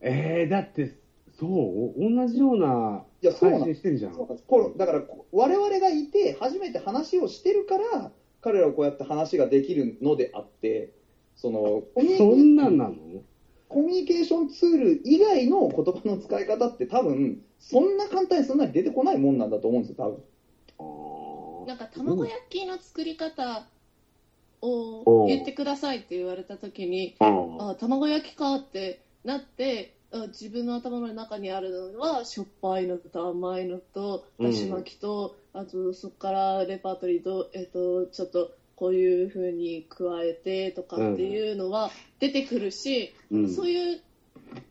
[0.00, 0.96] えー、だって、
[1.38, 1.94] そう？
[1.98, 4.14] 同じようないやそうなん配信してんじゃん。
[4.14, 4.44] そうなんです。
[4.46, 10.92] このだからこ我々がいて初めて話をしてるから彼らはこうやって話ができるのであって
[11.36, 11.60] その
[11.94, 12.94] コミュニそんなんなの？
[13.68, 20.20] コミュニケーションツール以外の言葉の使い方って多分そんな簡単にそんなに出てこないもんなんだと思うんですよ
[20.78, 20.84] 多
[21.64, 21.66] 分。
[21.66, 23.66] なんか卵焼きの作り方
[24.62, 34.50] を言ってくださいって言われた時に、あ卵焼きかってなってあ自分の頭の中にあるのはしょっぱいのと甘いのとうん。
[34.50, 43.48] だし巻きと、あとそこからレパートリーと、えっとちょっとこういうふうに加えてとかっていうのは出てくるし、うん。
[43.48, 44.00] そういう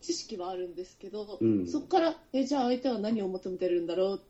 [0.02, 1.68] 知識はあるんですけど、うん。
[1.68, 4.22] そこからえじゃあ相手は何を求めてるんだろう？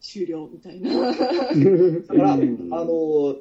[0.00, 0.90] 終了みたいな。
[1.10, 1.24] だか
[2.14, 2.68] ら、うん。
[2.70, 3.36] あの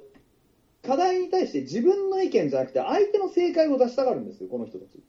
[0.86, 5.00] 課題に対して自分の意見じゃなくて相手の正解を出したがるんですよこの人たち。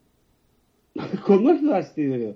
[1.27, 2.35] この人は知ってるけど、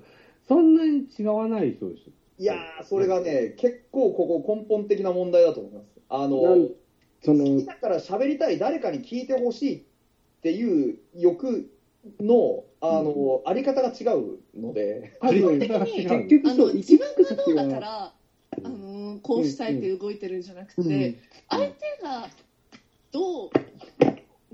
[0.49, 2.11] そんなに違わない人でしょ。
[2.41, 5.87] いやーそれがね結構ここ根本的な問題だと思います。
[6.09, 6.69] あの
[7.21, 9.81] そ好のきだから喋りたい、誰かに聞いてほしいっ
[10.43, 11.69] ていう欲
[12.21, 18.15] の、あの、あり方が違うので、結局そうあの自分がどうだから、
[18.65, 21.17] あのこうしたいって動いてるんじゃなくて、うん。
[21.49, 22.29] 相手が
[23.13, 23.51] どう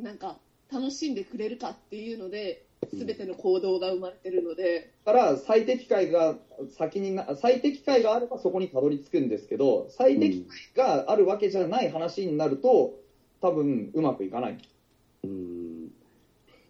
[0.00, 0.38] なんか
[0.72, 6.36] 楽しんでくれるかっていうので全ての行動が生まれてるので、だから最適解が
[6.76, 12.94] 先にな、最適解があればそこにたどり着くんですけど、最適解があるわけじゃない話になると、
[13.40, 14.58] 多分うまくいかない。
[15.24, 15.88] うん。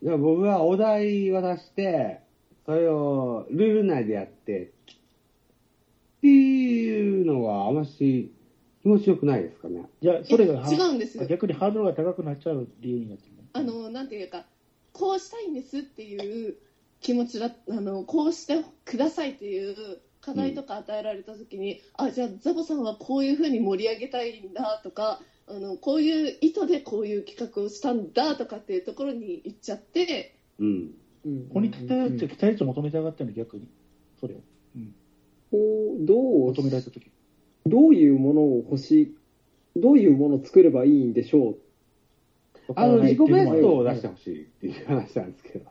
[0.03, 2.21] じゃあ僕はお題渡して、
[2.67, 4.73] それをルール内でやって、
[6.19, 8.33] っていうのはあまし
[8.85, 9.89] 気持ちよくないですかね。
[10.03, 11.27] いや、それが違うんですよ。
[11.27, 13.49] 逆にハードルが高くなっちゃう理由になってるね。
[13.55, 14.45] あの、なんていうか、
[14.93, 16.57] こうしたいんですっていう
[17.01, 30.91] 気持ちだ、あの、こうしてくださいっていう課題とか与えられたときに、あ、じゃあザボさんはこういうふうに盛り上げたいんだとか、あの、こういう意図でこういう企画をしたんだとかっていうところに行っちゃって、うん。
[31.25, 33.67] うんここに期待値期待値を求めたがったの逆に。
[34.21, 34.39] それを。
[35.51, 37.14] こうどう求められたとき。
[37.67, 39.15] どういうものを欲しい、
[39.77, 41.57] どういうものを作ればいいんでしょ
[42.75, 45.71] あの、自己ベストを出ししてほしいっていう話なんですけど。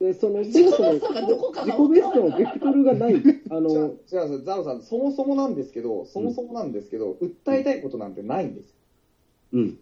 [0.00, 0.04] う。
[0.04, 3.22] で、その、自己そもベストがどこかが自己ベストのベクトルがない。
[3.50, 4.42] あの、じゃあ、違うんですよ。
[4.44, 8.76] ザオさん、そもそもなんですけど、そもそもなんですけど、訴えたいことなんてないんですよ。
[9.52, 9.78] うん。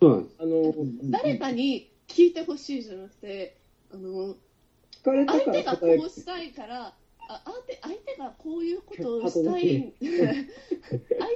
[0.00, 0.36] そうなんです。
[0.38, 0.74] あの、
[1.10, 3.56] 誰かに聞いてほしいじゃなくて、
[3.92, 4.34] あの、
[4.90, 6.94] 聞かれたから相手がこうしたいから、
[7.28, 10.14] あ相手相手がこういうことをしたい、相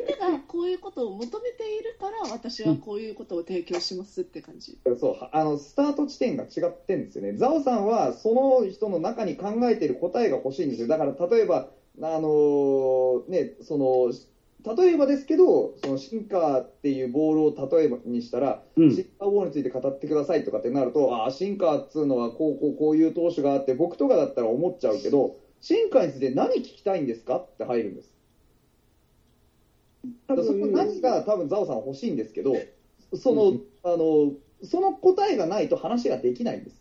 [0.07, 4.79] 手がこういうことを求めているから、私はこういうことを提供しますって感じ。
[4.99, 7.35] そう、あの、スタート地点が違ってんですよね。
[7.35, 10.89] ザオさんは、その人の中に考えている答えが欲しいんですよ。
[10.89, 11.69] だから、例えば、
[12.01, 14.13] あのね、その、
[14.77, 27.39] 例えばですけど、そのシンカーっていうボールを例えばにしたら、うんシンカーボールについて語ってくださいとかってなると、ああ、シンカーっつうのはこうこうこういう投手があって、僕とかだったら思っちゃうけど、シンカーについて何聞きたいんですか？
[27.39, 28.13] って入るんです。
[30.27, 32.55] 多そこ分何が多分ザオさんは欲しいんですけど、
[33.15, 36.81] その、あの、その答えがないと話ができないんです。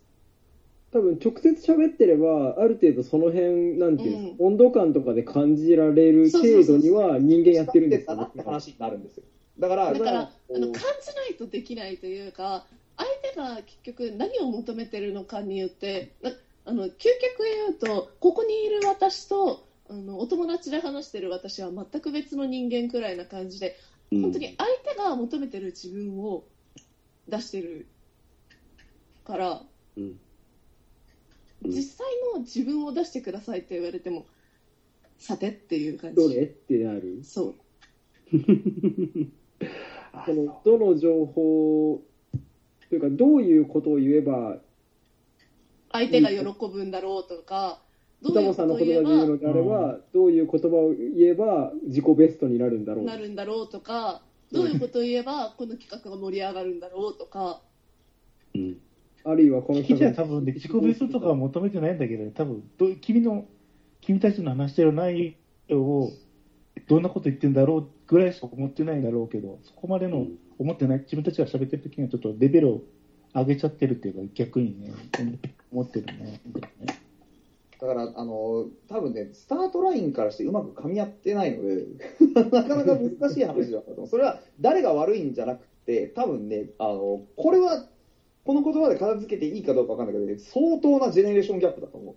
[0.92, 8.16] 多分直接喋ってれば、ある程度その辺、なんていうんですか、温度感とかで感じられる程度には人間やってるんですよ。
[8.16, 9.24] だなって話になるんですよ。
[9.60, 16.32] だから、だから、あの感じないとできないというか、相手が結局何を求めてるのかによって、な
[16.68, 17.00] あの究極
[17.44, 23.78] 言うと、ここにいる私とあのお友達で話してる私は全く別の人間くらいな感じで、
[24.12, 26.44] うん本当に相手が求めてる自分を
[27.28, 27.88] 出してる
[29.26, 29.62] から、
[29.96, 30.20] うんうん
[31.64, 34.28] 実際の自分を出してくださいって言われても、
[35.18, 36.16] さてっていう感じ。
[36.18, 36.44] どれ？
[36.44, 37.22] ってなる？
[37.24, 37.56] そう。
[40.14, 42.04] あその、どの情報、
[42.90, 44.62] というか、どういうことを言えば、
[45.98, 47.82] 相手が喜ぶんだろうとか、
[48.22, 53.06] どうザいうこボさんのとを言えばうのであれば、どういう言葉を言えば自己ベストになるんだろう。
[53.06, 57.62] なるんだろうとか、どういうことを言えばこの企画が盛り上がるんだろうとか、
[58.56, 58.78] うん。
[59.24, 63.46] あるいはこの君じゃ多分ね、自己ベストとかは求めてないんだけど、多分どう君の、
[64.02, 65.36] 君たちの話してる内
[65.68, 66.12] 容を、
[66.88, 72.82] どんなこと言ってんだろうぐらいしか思ってないんだろうけど、そこまでの思ってない、自分たちが喋ってる時にはちょっとレベルを
[73.34, 74.94] 上げちゃってるっていうか、逆にね、
[75.72, 76.42] 思ってるね。
[77.80, 81.86] だから、あの、多分ね、スタートラインからしてうまく噛み合ってないので、
[82.52, 84.08] なかなか難しい話だったと思う。
[84.08, 87.88] それは誰が悪いんじゃなくて、多分ね、あの、これは、
[88.46, 92.16] この言葉で片付けていいかどうかわかんないけど、ね、相当なジェネレーションギャップだと思う。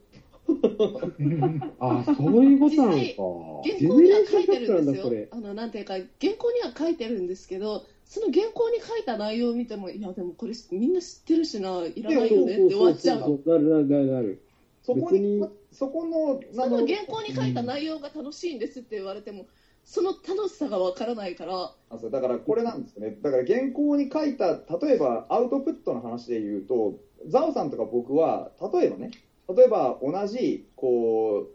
[1.81, 2.97] あ、そういうことなのか。
[2.97, 5.29] 原稿には書いてるんですジェネレーションギャップなんだそれよ。
[5.33, 13.21] あの、なんていうか、原稿には書いてるんですけど、その原稿に書いた内容を見ても、いや、でもこれみんな知ってるしな、いらないよねって終わっちゃう。
[13.21, 14.43] そうそうそうなるなるなるなる。
[14.83, 19.47] そこにそこの、その原稿に書いた内容が楽しいんですって言われても、
[19.85, 23.17] その楽しさがわからないから、あそうだからこれなんですよね。
[23.23, 29.13] だから原稿に書いた、例えばアウトプットの話で言うと、ザオさんとか僕は、例えばね、
[29.55, 31.51] 例えば同じ、こう、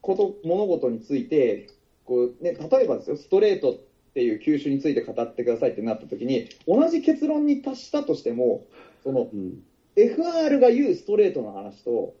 [0.00, 1.66] こと、物事について、
[2.04, 3.80] こうね、例えばですよ、ストレート
[4.14, 8.64] っていう球種について語ってくださいってなった時に、同じ結論に達したとしても、
[9.02, 9.64] その、うん。
[9.96, 12.14] FR が言うストレートの話と、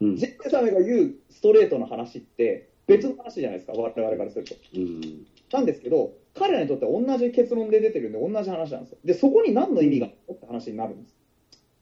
[0.00, 0.16] うん。
[0.16, 4.54] ジェックサメが言うストレートの話って別の話じゃないですか、我々からすると。
[4.74, 5.26] うん。
[5.52, 8.98] なんですけど、彼らにとっては同じ結論で出てるんで、同じ話なんですよ。
[9.04, 11.16] で、そこに何の意味があるのって話になるんです。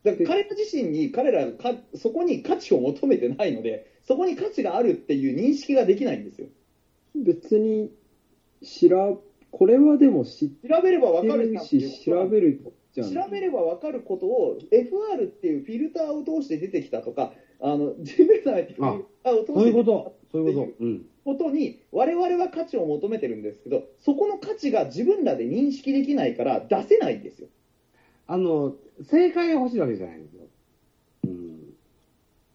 [0.03, 6.49] だから彼ら自身に、彼らがかそこに価値を求めてないので、そこに価値があるっていう認識ができないんですよ。
[7.15, 7.91] 別に、
[8.62, 9.14] 知ら、
[9.51, 13.12] これはでも知っ調べればて分かるるし、調べるじゃん。
[13.12, 20.17] 調べれば分かることを FR っていうフィルターを通して出てきたとか、あの、ジメサイっていうフィルターを通そういうして出てきたこと。
[20.33, 20.85] そういうこと。
[20.85, 21.07] うん。
[21.25, 27.48] ことに我々は価値を求めてるんですけど、そこの価値が自分らで認識できないから出せないんですよ。
[28.27, 30.44] あの、正解が欲しいわけじゃないんですよ。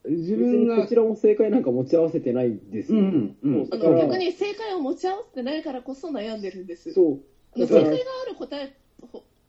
[0.10, 0.16] うん。
[0.18, 3.00] 自別分がにこち、らも正解なんか持ち合わせてないんですよ。
[3.00, 3.62] うん、うん。
[3.62, 6.92] あだからの逆に正解を持ち合わせてないからこそ悩んでるんです。
[6.92, 7.20] そ
[7.56, 7.60] う。
[7.60, 7.94] 正解があ
[8.30, 8.70] る答え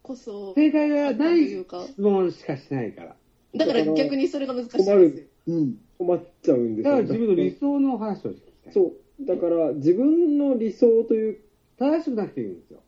[0.03, 3.17] こそ、正解がなとい質問しかしないから。
[3.57, 5.31] だから逆にそれが難しいん困ですよる。。
[5.47, 5.79] うん。
[5.99, 6.97] 困っちゃうんですよ。
[6.97, 8.73] だから自分の理想の話を聞きたい。
[8.73, 9.25] そう。
[9.25, 11.39] だから、自分の理想という、
[11.79, 12.83] 正しくなくていいんですよ。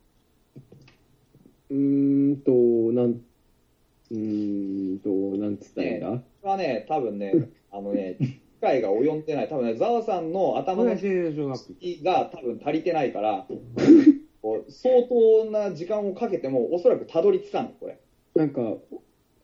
[1.70, 2.52] うーんと、
[2.92, 12.04] なん、うーんと、なんつったらいいんだ、これはね、多分ね、あのね、機会が及んでない、多分ね、ザワさんの頭のこれは小学校。
[12.04, 13.46] が多分足りてないから、
[14.42, 17.98] こう相当な時間をかけても、おそらくたどり着かん、これ。
[18.34, 18.76] なんか、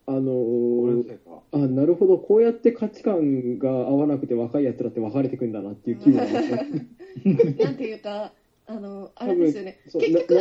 [0.07, 1.19] あのー。
[1.53, 6.17] あ、なるほど、こうやって価値観が合わなくて若い奴らって分かれてくんだなっていう気分。
[7.59, 8.33] なんていうか、
[8.67, 9.79] あの、あれですよね。
[9.85, 10.41] 結局、な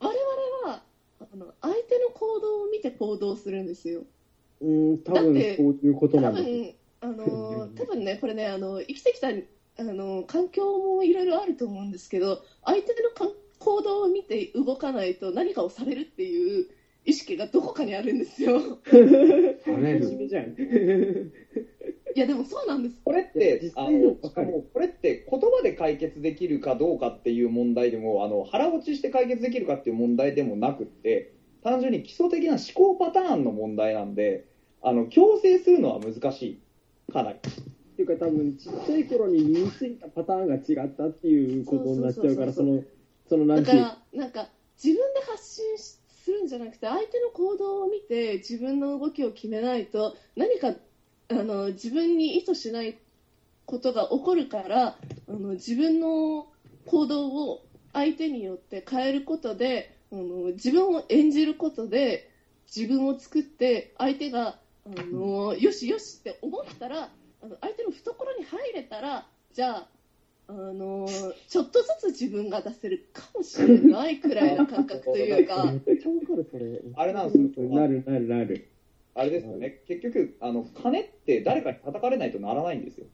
[0.00, 0.82] 我々は、
[1.20, 4.02] あの、相手の行動を見て行動するんですよ。
[4.60, 6.54] うーん、多分そういうこと多なんですよ。
[6.54, 16.68] 分、あの、 多分ね、これね、あの、生きてきた、あの、環境もいろいろあると思うんですけど、相手のか行動を見て動かないと何かをされるっていう
[17.04, 18.60] 意識がどこかにあるんですよ。
[18.60, 19.06] され
[19.64, 20.28] 真面目る。
[20.28, 20.56] じゃん。
[22.14, 23.00] いや、でもそうなんです。
[23.04, 31.35] これって実、あ際のの、しかもこれって言葉で解決できるかどうかっていう問題でも、あの、腹落ちして解決できるかっていう問題でもなくって、
[31.66, 34.44] 単純に基礎的な思考パターンの問題なんで、
[34.82, 37.12] あの、強制するのは難しい。
[37.12, 37.38] かなり。
[37.38, 42.84] っていうか多分ちっちゃい頃に身についたパターンが違ったっていうことになっちゃうから、その、
[43.28, 44.48] そのなんていう、だから、なんか、
[44.80, 50.72] 自分で発信しするんじゃなくて、相手の行動を見て、自分の動きを決めないと、何か、
[51.30, 52.96] あの、自分に意図しない
[53.64, 54.96] ことが起こるから、
[55.26, 56.46] あの、自分の
[56.84, 57.60] 行動を
[57.92, 62.30] 相手によって変えることで、あの、自分を演じることで、
[62.74, 67.10] 自分を作って、相手が、あの、よしよしって思ったら、
[67.42, 69.88] あの相手の懐に入れたら、じゃあ、
[70.48, 71.08] あの
[71.48, 75.74] ちょっとずつ自分が出せるかもしれないくらいの感覚というか。
[76.94, 78.68] あれなんですよなるなるなる。
[79.14, 79.82] あれですよね。
[79.88, 83.06] 結局、あの、金って誰かに叩かれないとならないんですよ。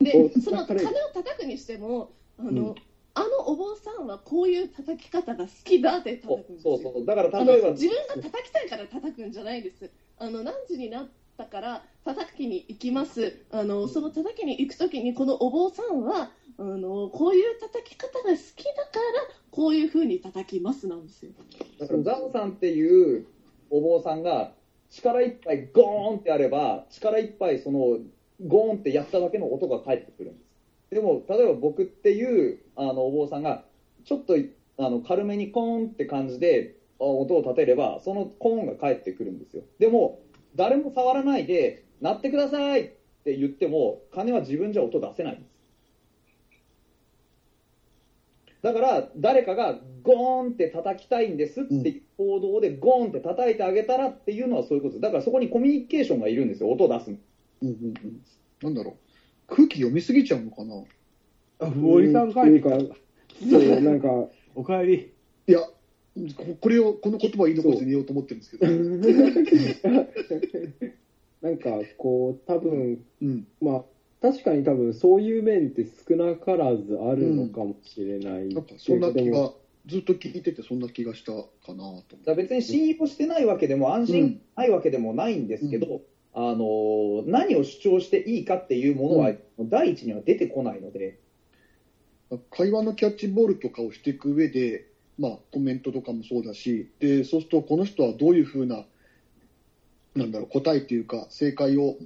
[0.00, 2.74] でおその金を叩くにしても、あの、うん
[3.20, 6.78] あのお坊さんはこういう叩き方が好きだって叩くんですよ。
[6.82, 7.04] そうそう。
[7.04, 9.90] だからあ例えばの、自分が叩きたいから叩くんじゃないです。
[10.18, 13.44] あの何時になったから叩きに行きます。
[13.50, 21.32] あのその叩きに行くときにこのお坊さんはあのこういう叩き方が好きだからこういう風に叩きますなんですよ。
[21.78, 23.26] だからザオさんっていう
[23.70, 24.52] お坊さんが
[24.90, 27.98] 力いっぱいゴーンってやれば力いっぱいその
[28.46, 30.50] ゴーンってやっただけの音が返ってくるんです
[30.90, 33.64] でも例えば僕っていうあのお坊さんが
[34.04, 34.34] ちょっと
[34.78, 39.62] あの軽めにコーンって感じであ音を立てればそのコーンが返ってくるんですよ。
[39.78, 40.20] でも
[40.56, 42.84] 誰も触らないで鳴ってくださいっ
[43.24, 45.50] て言っても鐘は自分じゃ音出せないんです。
[48.62, 56.70] だから誰かがゴーンって叩きたいんですって行動でゴーンって叩いてあげたらっていうのはそういうことだからそこにコミュニケーションがいるんですよ。
[56.70, 57.16] 音を出すの。
[57.62, 58.20] うんうんうん。
[58.62, 59.54] なんだろう。
[59.54, 60.74] 空気読みすぎちゃうのかな。
[60.76, 60.78] あ、
[61.68, 62.70] 森さん帰ってきた。
[62.78, 62.86] そ
[63.58, 65.12] う、なんか、 おかえり。
[65.46, 65.70] いや、こ
[66.60, 68.72] これを、この言葉を言い残して寝ようと思ってるんですけど。
[71.42, 73.46] なんかこう、多分うん。
[73.60, 73.84] まあ、
[74.20, 78.48] 確かに多分そういう面って少なからずあるのかもしれない。
[78.48, 79.54] なんかそんな気が、
[79.86, 82.18] ずっと聞いててそんな気がしたかなと。
[82.24, 86.02] だ別に信用してないわけでも安心ないわけでもないんですけど、
[86.34, 91.18] あの何を主張していいかっていうものは、第一には出てこないので、
[92.50, 94.86] 会話のキャッチボールとかをしていく上で、
[95.18, 98.86] まあ、コメントとかもそうだし、で、そうすると、この人はどういうふうな、
[100.14, 101.96] なんだろう、答えというか、正解を、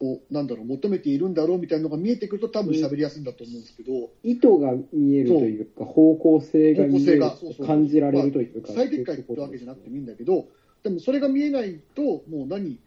[0.00, 7.22] をなんだろう、求めているんだろうみたいなのが見えてくると、多分喋りやすいんだと思うんですけど、意図が見えるというか、方向性が見える
[7.66, 8.72] 感じられるというか。
[8.72, 10.48] 最適解ってわけじゃなくてもいいんだけど、
[10.82, 12.78] でもそれが見えないと、もう何、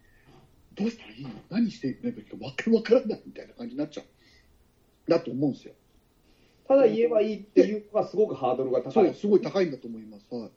[0.74, 1.30] どうしたらいいの？
[1.50, 5.10] 何していけばいいかわかわからないみたいな感じになっちゃう。
[5.10, 5.74] だと思うんですよ。
[6.72, 8.92] ただ言えばいいっていうのがすごくハードルが高い。
[8.92, 10.26] そう、すごい高いんだと思います。
[10.34, 10.48] は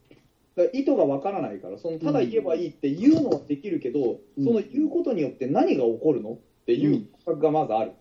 [0.71, 0.79] い。
[0.79, 7.91] 意図がわからないから、そのただ言えばいいって言うのはできるけど、うんその言うことによって何が起こるのっていう感覚がまずある。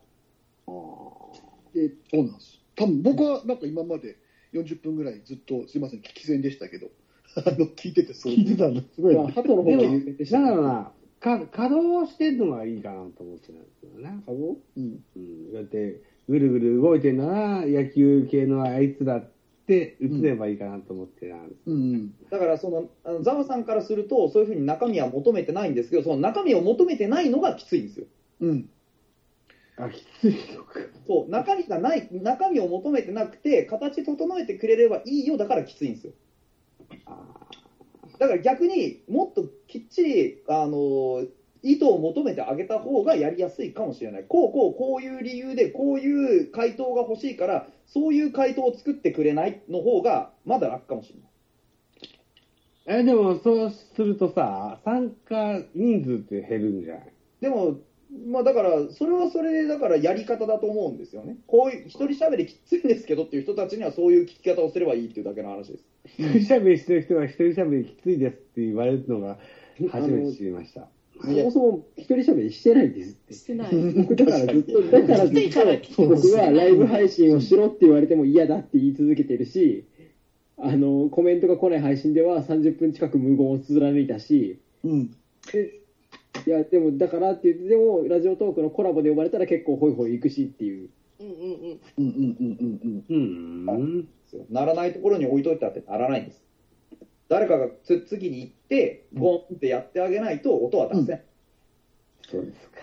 [1.74, 2.60] でそうなんです。
[2.76, 4.16] 多分僕はなんか今まで
[4.52, 6.90] 40分ぐらいずっと、すいません、聞き戦でしたけど、
[7.34, 8.32] あの、聞いててそう。
[8.32, 8.82] 聞いてたんだ。
[8.94, 9.32] すごいまあ、ね。
[9.32, 10.44] 鳩の方が優先でしたね。
[10.44, 14.22] なんだろうな、か稼働してるのがいいかなと思ってたんですよね。
[14.24, 14.60] 稼働？
[14.76, 15.04] うん。
[15.16, 19.30] うん、だって、ぐるぐる動いてんなら、野球系のあいつだっ
[19.66, 21.60] て映ればいいかなと思ってたんです。
[21.66, 22.14] うんうん。
[22.30, 28.06] だからその、あのザワさんからすると、そういうふうに中身は求めてないんですけど、その中身を求めてないのがきついんですよ。
[28.40, 28.68] うん。
[29.76, 30.80] あ、きついのか。
[31.06, 36.12] そう、中身がない、中身を求めてなくて、形整えてくれればいいよだからきついんですよ。
[37.06, 37.34] あ
[38.18, 41.26] だから逆にもっときっちり、あの
[41.64, 44.24] 意図を求めてあげた方がやりやすいかもしれない。
[44.28, 53.00] こうこうこういう理由でこういう回答が欲しいから、そういう回答を作ってくれないの方がまだ楽かもしれない。
[53.00, 57.12] え、でもそうするとさ、参加人数って減るんじゃない？
[57.40, 57.78] でも、
[58.28, 61.38] まあだから、それはそれで、だからやり方だと思うんですよね。
[61.46, 65.84] こういう、一人喋りきついんですけどっていう人たちにはそういう聞き方をすればいいっていうだけの話です。
[66.18, 69.38] 一人喋りしてる人が一人喋りきついですって言われるのが
[69.90, 70.88] 初めて知りました。
[71.20, 73.34] そもそも一人喋りしてないんですって。
[73.34, 73.92] してない。
[73.92, 79.84] 僕だからずっと、だからずっと、僕はライブ配信をしろって言われても嫌だって言い続けてるし、
[80.56, 85.14] あの、コメントが来ない配信では30分近く無言を貫いたし、うん。
[86.46, 90.90] いや、でも、だからって言って、でも、ラジオトークのコラボで呼ばれたら結構ホイホイ行くしっていう。
[91.20, 91.80] うんうんうん。
[91.98, 93.68] うんうんうんうんうん。
[93.68, 94.08] うん。
[94.50, 96.43] ならないところに置いといたってならないんです。
[97.28, 101.20] 誰かがつ次に行って、ゴンってやってあげないと音は出せん。
[102.30, 102.80] そうですか。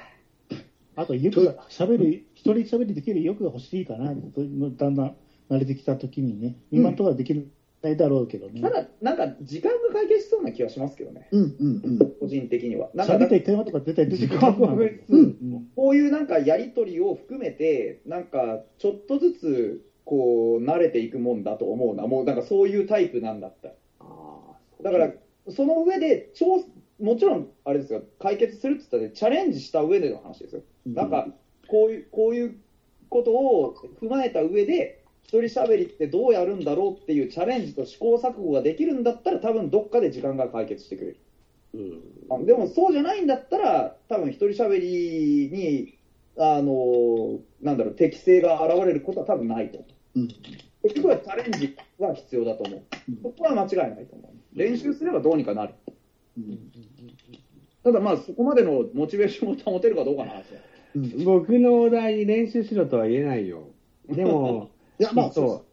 [0.96, 5.16] あと、よく喋る、一人喋りできる欲が欲しいかな、だんだん
[5.50, 8.62] 慣れてきたときにね、今のところはできないだろうけどね。
[8.62, 12.14] ただ、なんか時間が解決しそうな気がしますけどね、うんうんうん。
[12.20, 12.89] 個人的には。
[12.94, 23.70] なんか喋りたいテーマとか絶対出てくるうんこういうなんかやり取りを含めて、なんかちょっとずつこう慣れていくもんだと思うな、もうなんかそういうタイプなんだった。
[24.82, 25.11] あだから、
[25.49, 26.63] その上で調、
[26.99, 30.61] もちろん、あれですよ、解決するって言ったら、チャレンジした上での話ですよ。
[30.86, 31.27] なんか、
[31.67, 32.55] こういう、こういう
[33.09, 41.17] ことを踏まえた上で、一人喋りってどうやるんだろうっていうチャレンジと試行錯誤ができるんだったら、多分どっかで時間が解決してくれる。
[41.73, 42.01] うん。
[42.29, 45.97] あでもそうじゃないんだったら、多分一人喋りに、
[46.38, 50.19] あの、なんだろう、適性が現れることは多分ないと思う。
[50.19, 50.27] うん
[50.84, 52.82] 結局はチャレンジは必要だと思う。
[53.21, 54.32] そこは間違いないと思う。
[54.54, 55.74] 練習すればどうにかなる。
[57.84, 60.60] ただまあ、そこまでのモチベーションを保てるかどうかの話だ
[61.26, 63.70] 僕のお題に練習しろとは言えないよ。
[64.10, 65.66] でも、 いや、まあ、そそ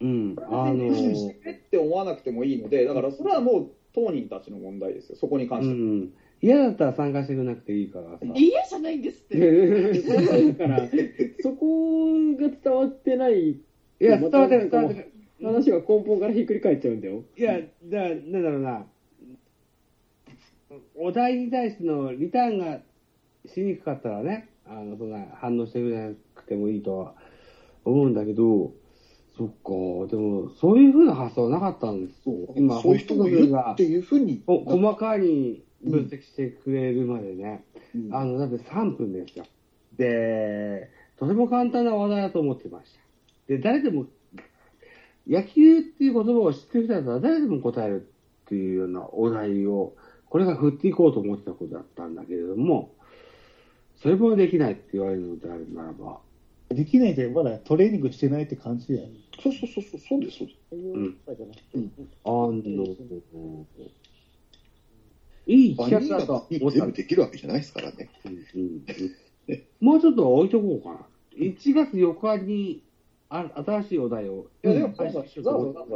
[0.00, 0.04] う。
[0.04, 0.36] うん。
[0.48, 5.80] あの練習してくれって思わなくてもいいので、だからそれはもう当人たちの問題ですよ、そこに関うしては。
[5.80, 6.10] ん。
[6.42, 8.26] 嫌だったら参加してくれなくていいからさ。
[8.34, 10.52] 嫌じゃないんですって。
[10.52, 10.88] だから、
[11.40, 13.58] そこが伝わってない、い
[13.98, 15.12] や、伝わってる、伝わってる。
[15.42, 17.22] 話が根本からひっくり返っちゃうんだよ。
[17.36, 18.86] いや、だなんだろうな。
[20.96, 22.80] お題に対してのリターンが
[23.46, 27.14] しにくかったらね、あの、そんな反応してくれなくてもいいとは
[27.84, 28.72] 思うんだけど、
[29.36, 32.54] そっか、でも、そういうふうな発想はなかったんですよ。
[32.56, 34.42] 今、そういう人もいるがっていうふうに。
[34.46, 37.64] お細かに分析してくれるまでね、
[37.94, 39.44] うんあの、だって3分ですよ。
[39.98, 43.00] で、とても簡単な話題だと思ってました。
[43.48, 44.06] で、誰でも、
[45.28, 48.08] 野球っていう言葉を知ってる人だったら誰でも答える
[48.46, 49.94] っていうようなお題を、
[50.28, 52.94] これが振っていこうと思ってたことだったんだけれども、
[54.02, 56.20] それもできないって言われるのであるならば、
[56.68, 59.14] できないで、まだトレーニングしてないって感じだよね。
[59.42, 60.58] そうそうそうそう、そうです、そうです。
[60.72, 61.16] うんうん
[62.24, 62.54] あの、
[65.46, 68.10] いい企画だと思った全部できるわけじゃないですからね。
[68.24, 68.82] うんうん
[69.80, 71.06] もうちょっと置いとこうかな。
[71.38, 72.82] 1月4日に
[73.28, 74.46] あ新しいお題を。
[74.64, 75.12] いや、でも、配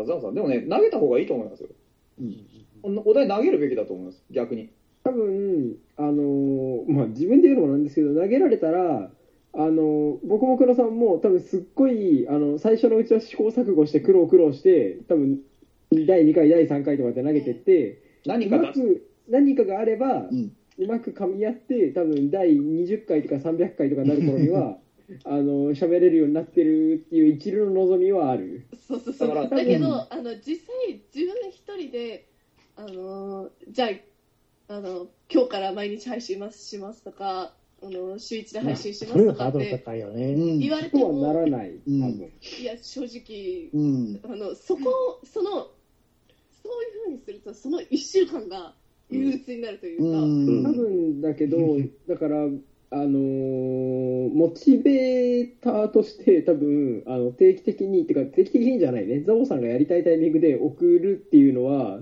[0.05, 1.69] ザワさん、でもね、投げた方がいいと思いますよ。
[2.83, 4.71] お題投げるべきだと思います、逆に。
[5.05, 9.11] 多分、あのーまあ、自分で言うのもなんですけど、投げられたら、
[9.53, 15.41] あのー僕も黒さんも多分すっごい、あの、最初のうちは試行錯誤して苦労苦労して、多分、
[16.07, 18.79] 第2回、第3回とかって投げてって、う何か出す。
[18.81, 20.53] まく何かがあれば、うん。
[20.79, 24.79] うまく噛み合って、多分第20回とか300回とかになる頃には、
[25.25, 28.67] あの、喋れるようになってるっていう一流の望みはある。
[28.89, 29.35] そうそうそう。
[29.35, 32.27] だだけど、うんあの、実際、自分一人で、
[32.77, 33.91] あの、じゃ
[34.69, 39.83] あ、あの、今日から毎日配信ますしますとか、あの、週一で配信しますとかって
[40.61, 41.81] 言われてとはなも、らない。
[41.87, 42.31] うん多分。
[42.61, 44.21] いや、正直、うん。
[44.23, 48.75] あの、そこ、その、そういうふうにすると、その一週間が
[49.11, 52.49] 憂鬱になるというか、うん多分だけど、だから、
[52.93, 62.01] あのーモチベーターとして、多分あの定期的に、ってか、定期的にじゃないね、ザボさんがやりたいタイミングで送るっていうのは、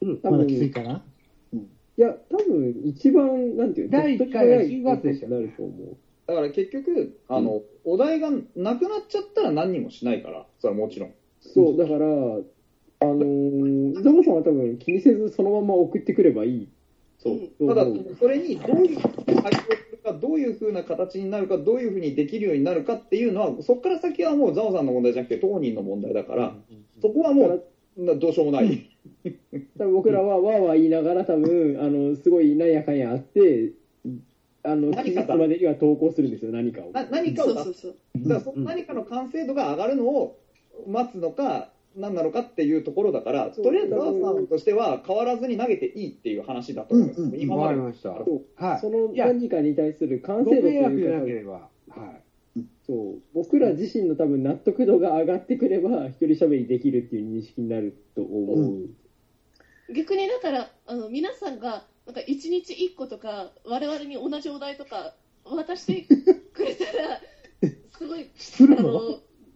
[0.00, 1.04] うん多分まだきついかな？
[1.98, 5.96] いや、多分一番、なんていうの、第一回が10月でしたなると思う。
[6.26, 11.14] だから結局、あの、お題がなくなっちゃったら何にもしないから、それはもちろん。
[11.40, 16.68] そう、だから、あのーザボさんは多分気にせずそのまま送ってくればいい。
[17.22, 26.56] そううんただうん、それにどういう対応するか、どういうふうな形になるか、どういうふうにできるようになるかっていうのは、そこから先はもうザオさんの問題じゃなくて、当人の問題だから、
[27.00, 27.64] そこはもう、
[27.96, 28.88] などうしようもない。
[29.24, 29.30] だ
[29.78, 33.72] 多分僕らはわーわー言いながら多分、あの、すごいなんやかんやあって、
[34.64, 36.90] あの、期何か日までには投稿するんですよ、何かを。
[36.90, 38.28] な何かを出すそうそうそう。
[38.28, 40.38] だからその何かの完成度が上がるのを
[40.88, 47.68] 待つのか、何なのかっていうところだから、とりあえず澤さんとしては変わらずに投げていいっていう話だと思うんですよ、うんうん今まで。
[47.68, 48.24] わかりました。
[48.24, 48.80] そうはい。
[48.80, 52.12] その何かに対する完ご成度というかは
[52.56, 52.60] い。
[52.86, 58.88] そう、僕ら自身の多分納得度が上がってくれば、一人喋りできるっていう認識になると思う。
[59.92, 65.14] 逆にだからあの皆さんがなんか1日1個とか我々に同じお題とか
[65.44, 66.02] 渡して
[66.52, 67.20] くれたら
[67.96, 69.00] すごいするのあの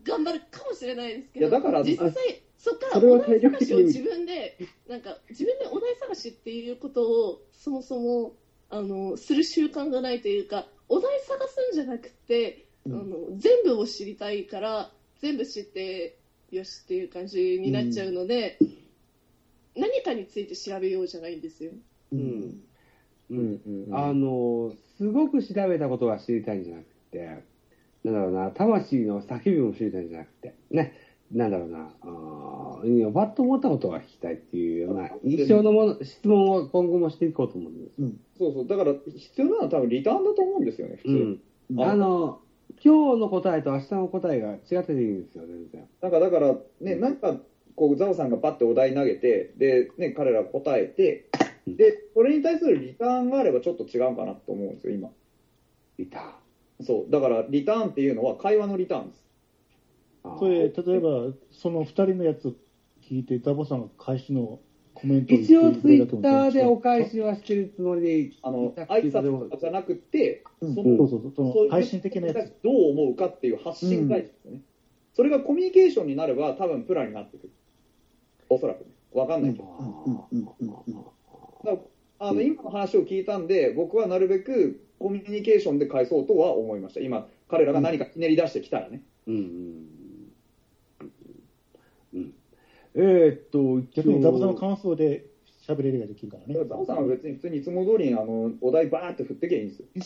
[0.07, 2.13] 頑張るかもしれないですけどいやだから実際
[2.59, 8.33] そこからお題探しを自分でなんか自分でお題探しっていうことをそもそも
[8.71, 14.91] あのする習慣がないというかお題探すんじゃなくて、あの全部を知りたいから
[15.21, 16.17] 全部知って
[16.51, 18.59] よしっていう感じになっちゃうので、
[19.77, 21.73] 何かについて調べようじゃないんですよ。
[22.13, 22.19] うん。
[23.31, 23.39] ううん。
[23.55, 27.43] んうんあの、すごく調べたことが知りたいんじゃなくて、
[28.07, 30.93] なんだろうな、魂の叫びも知りたいんじゃなくて、ね、
[31.33, 37.97] なんだろうな、あバッと思ったことが聞きたいっていうような印象のもの、質問を今後もしていこうと思うんです。
[38.39, 41.39] そうそう、だから必要なのは多分リターンだと思うんですよね、普通。
[41.71, 41.83] うん。
[41.83, 42.41] あの、
[42.85, 45.89] 今日の答えと明日の答えが違ってていいんですよ、全然。
[46.01, 47.41] なんかだから、ね、なんか、
[47.75, 51.29] こう、ザオさんがパッてお題投げて、で、ね、彼ら答えて、
[51.67, 55.11] で、それに対するリターンがあればちょっと違うかなと思うんですよ、今。
[55.99, 56.46] いた。
[56.83, 57.11] そう。
[57.11, 59.25] だから、リターンっていうのは会話のリターンです。
[60.39, 62.55] それ、例えば、その二人のやつを
[63.03, 64.61] 聞いて、ダボさんが返しの
[64.95, 72.55] コメントを一応ツイッターでお返しはしてるつもりでいあの、た挨拶とかじゃなくて、うんそのそうそう配信的なやつ。
[72.65, 74.63] どう思うかっていう発信会ですよね。
[75.15, 77.51] それがコミュニケーションになれば、多分プランになってくる。
[78.49, 78.87] おそらくね。
[79.13, 79.65] わかんないけど。
[79.65, 81.05] うんうんうんうん
[81.65, 81.79] だか
[82.21, 87.01] らあの今の話を聞いたんで、僕はなるべくコミュニケーションで返そうとは思いました。
[87.01, 89.03] 今、彼らが何かひねり出してきたらね。
[89.27, 89.43] うんうん
[92.15, 92.33] うん
[92.99, 95.27] えーっと、逆にダボさんの感想で
[95.67, 96.55] 喋れるができるからね。
[96.65, 99.87] ザオさんは別に普通にいつも通りにあのお題バーって振ってけばいいんですよ。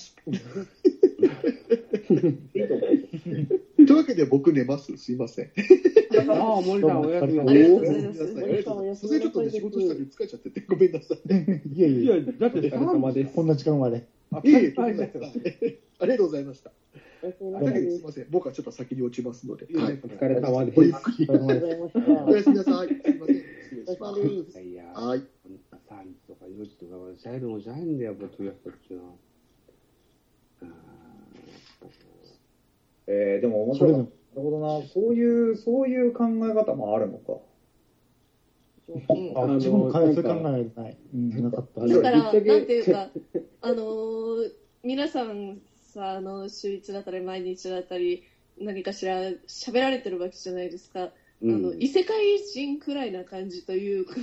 [3.86, 4.96] というわけで僕寝ます。
[4.96, 5.50] すいません。
[6.28, 7.58] ああ、森さん、おやすみなさい。
[7.58, 7.70] ざい
[8.02, 9.06] ますありがとうございます。
[9.06, 11.18] それちょっとね、仕事したり疲れちゃってて、ごめんなさい。
[11.28, 11.32] い
[11.80, 12.70] やいやいや、だって。
[12.70, 12.78] こ
[13.42, 14.06] んな時間まで。
[14.32, 16.70] ありがとうございました。
[17.22, 18.26] だけどすいません。
[18.30, 19.66] 僕はちょっと先に落ちますので。
[19.76, 20.00] はい。
[20.02, 21.28] お疲れ様ですごゆっくり。
[21.28, 22.88] おやすみなさい。
[22.88, 23.36] すいません。
[23.36, 24.60] 失礼しますす。
[24.60, 25.18] いや、はい。
[25.20, 25.24] 3
[26.06, 29.14] 時とか4時とか、シャイルもじゃないんだよ、ポッドキャストっていうのは。
[30.62, 30.66] あ
[33.06, 34.00] えーでも面白かった。
[34.00, 34.86] なるほどな。
[34.86, 37.38] そういう、そういう考え方もあるのか。
[38.94, 40.98] うんあ、自分もそういう考なんかえない。
[41.14, 41.86] うん、なかった。
[41.86, 43.10] だから、なんていうか、
[43.62, 48.24] あのー皆さんさ、あの、週一だったり、毎日だったり、
[48.58, 49.14] 何かしら
[49.46, 51.12] 喋られてるわけじゃないですか。
[51.42, 54.14] ーあの、異世界人くらいな感じというか、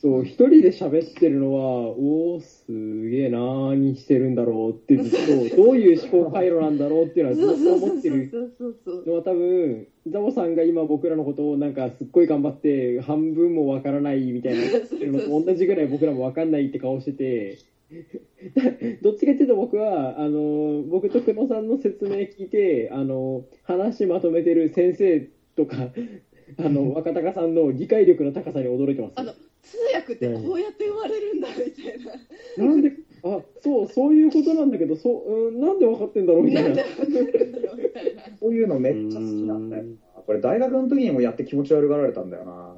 [0.00, 14.62] そう、一人で喋ってるのは、おー、すげえなーにしてるんだろうってずっと、どういう思考回路なんだろうっていうのはずっと思ってるそうそうそうのは多分、ザボさんが今僕らのことをなんかすっごい頑張って、半分もわからないみたいな
[15.12, 17.58] のと同じぐらい僕らもわかんないって顔してて、
[19.02, 25.76] どっちかっていうと僕は、あの、僕と久野さんの説明聞いて、あの、話まとめてる先生とか、
[26.58, 29.12] あの、 若隆さんの理解力の高さに驚いてます。
[29.16, 29.32] あの
[29.62, 31.98] 通訳ってこうやって生まれるんだみたい
[32.58, 32.66] な。
[32.66, 32.92] なんで、
[33.22, 36.82] あ、そう、そういうことなんだけど、そう、うん、なんで分かってんだろうみたいな。
[38.40, 40.22] そういうのめっちゃ好きなんだよな。
[40.26, 42.76] これ大学の時にもやって気持ち悪がられたんだよな。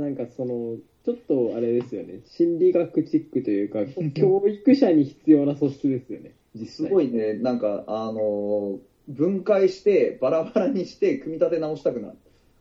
[0.00, 3.84] なんかその、ちょっとあれですよね、心理学チックというか、
[4.14, 6.90] 教育者に必要な素質ですよね、実す際。
[6.92, 12.16] ごいね、なんか、あのー分解して、バラバラにして、組み立て直したくなる。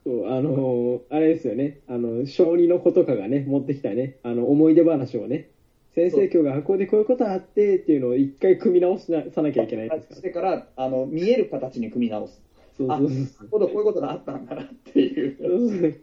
[0.06, 5.52] そう、あのーあれですよね、あの、小児の子とかがね、持ってきたね、あの、思い出話をね、
[5.96, 10.16] 先そう生今日学校でこういうことあってっていうのを一回組み直しなさなきゃいけないですから。
[10.18, 12.42] してから、あの、見える形に組み直す。
[12.88, 15.38] あ、そうそうなるほど、こういうことがあったんだなっていう。
[15.38, 16.02] そう。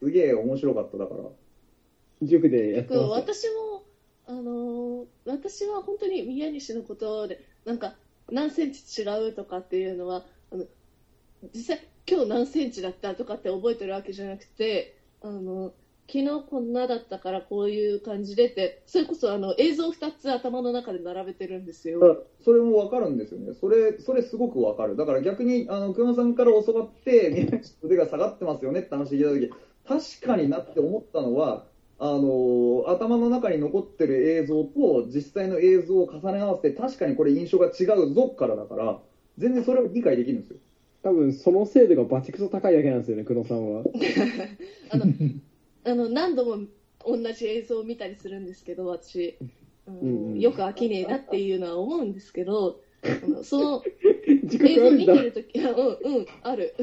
[0.00, 1.30] すげえ面白かった、だから。
[2.22, 3.32] 塾でやってそうました。
[3.34, 3.84] 私も、
[4.26, 7.96] あのー私は本当に宮西のことで、なんか
[8.30, 10.66] 何センチ違うとかっていうのは、あの
[11.54, 15.72] 実際、今日何センチだったとかって覚えてるわけじゃなくて、あの
[16.12, 22.26] 昨日こんなだったからこういう感じでって、それこそあの映像2つ頭の中で並べてるんですよ。
[22.44, 23.54] それもわかるんですよね。
[23.54, 24.96] それ、それすごくわかる。
[24.96, 31.66] だから逆に、あの、熊さんから教わって、宮内の腕が下がってますよねって話聞いたとき、確かになって思ったのは、
[31.98, 39.00] あの頭の中に残ってる映像と実際の映像を重ね合わせて、確かにこれ印象が違うぞからだから、
[39.38, 40.56] 全然それを理解できるんですよ。
[41.02, 43.84] 多分その精度がバチクソ高いだけなんですよね、久野さんは。
[44.90, 45.04] あの
[45.84, 46.66] あの何度も
[47.04, 53.82] 同じ映像を見たりするんですけど、私、うんうんよく飽きねえなっていうのは思うんですけど、あの その
[54.24, 54.90] 映像を。
[54.92, 56.74] 見てるとき、あうんうん、ある。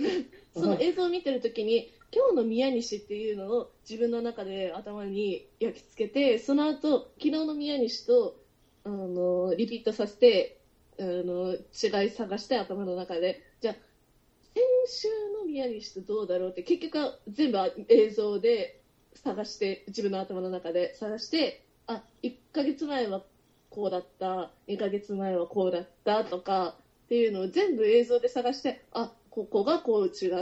[0.53, 8.35] その映像を見てるときに、今日の宮西っていうのを自分の中で頭に焼き付けて、その後、昨日の宮西と、
[8.83, 10.59] あの、リピートさせて、
[10.99, 13.75] あの、違い探して頭の中で、じゃあ、
[14.59, 15.07] 先週
[15.37, 17.57] の宮西とどうだろうって、結局は全部
[17.87, 18.81] 映像で
[19.15, 23.23] 探して、自分の頭の中で探して、あ、1ヶ月前は
[23.69, 30.41] こうだった、2ヶ月前はこうだったとか、っていうのを全部映像で探して、あ、ここがこう違う。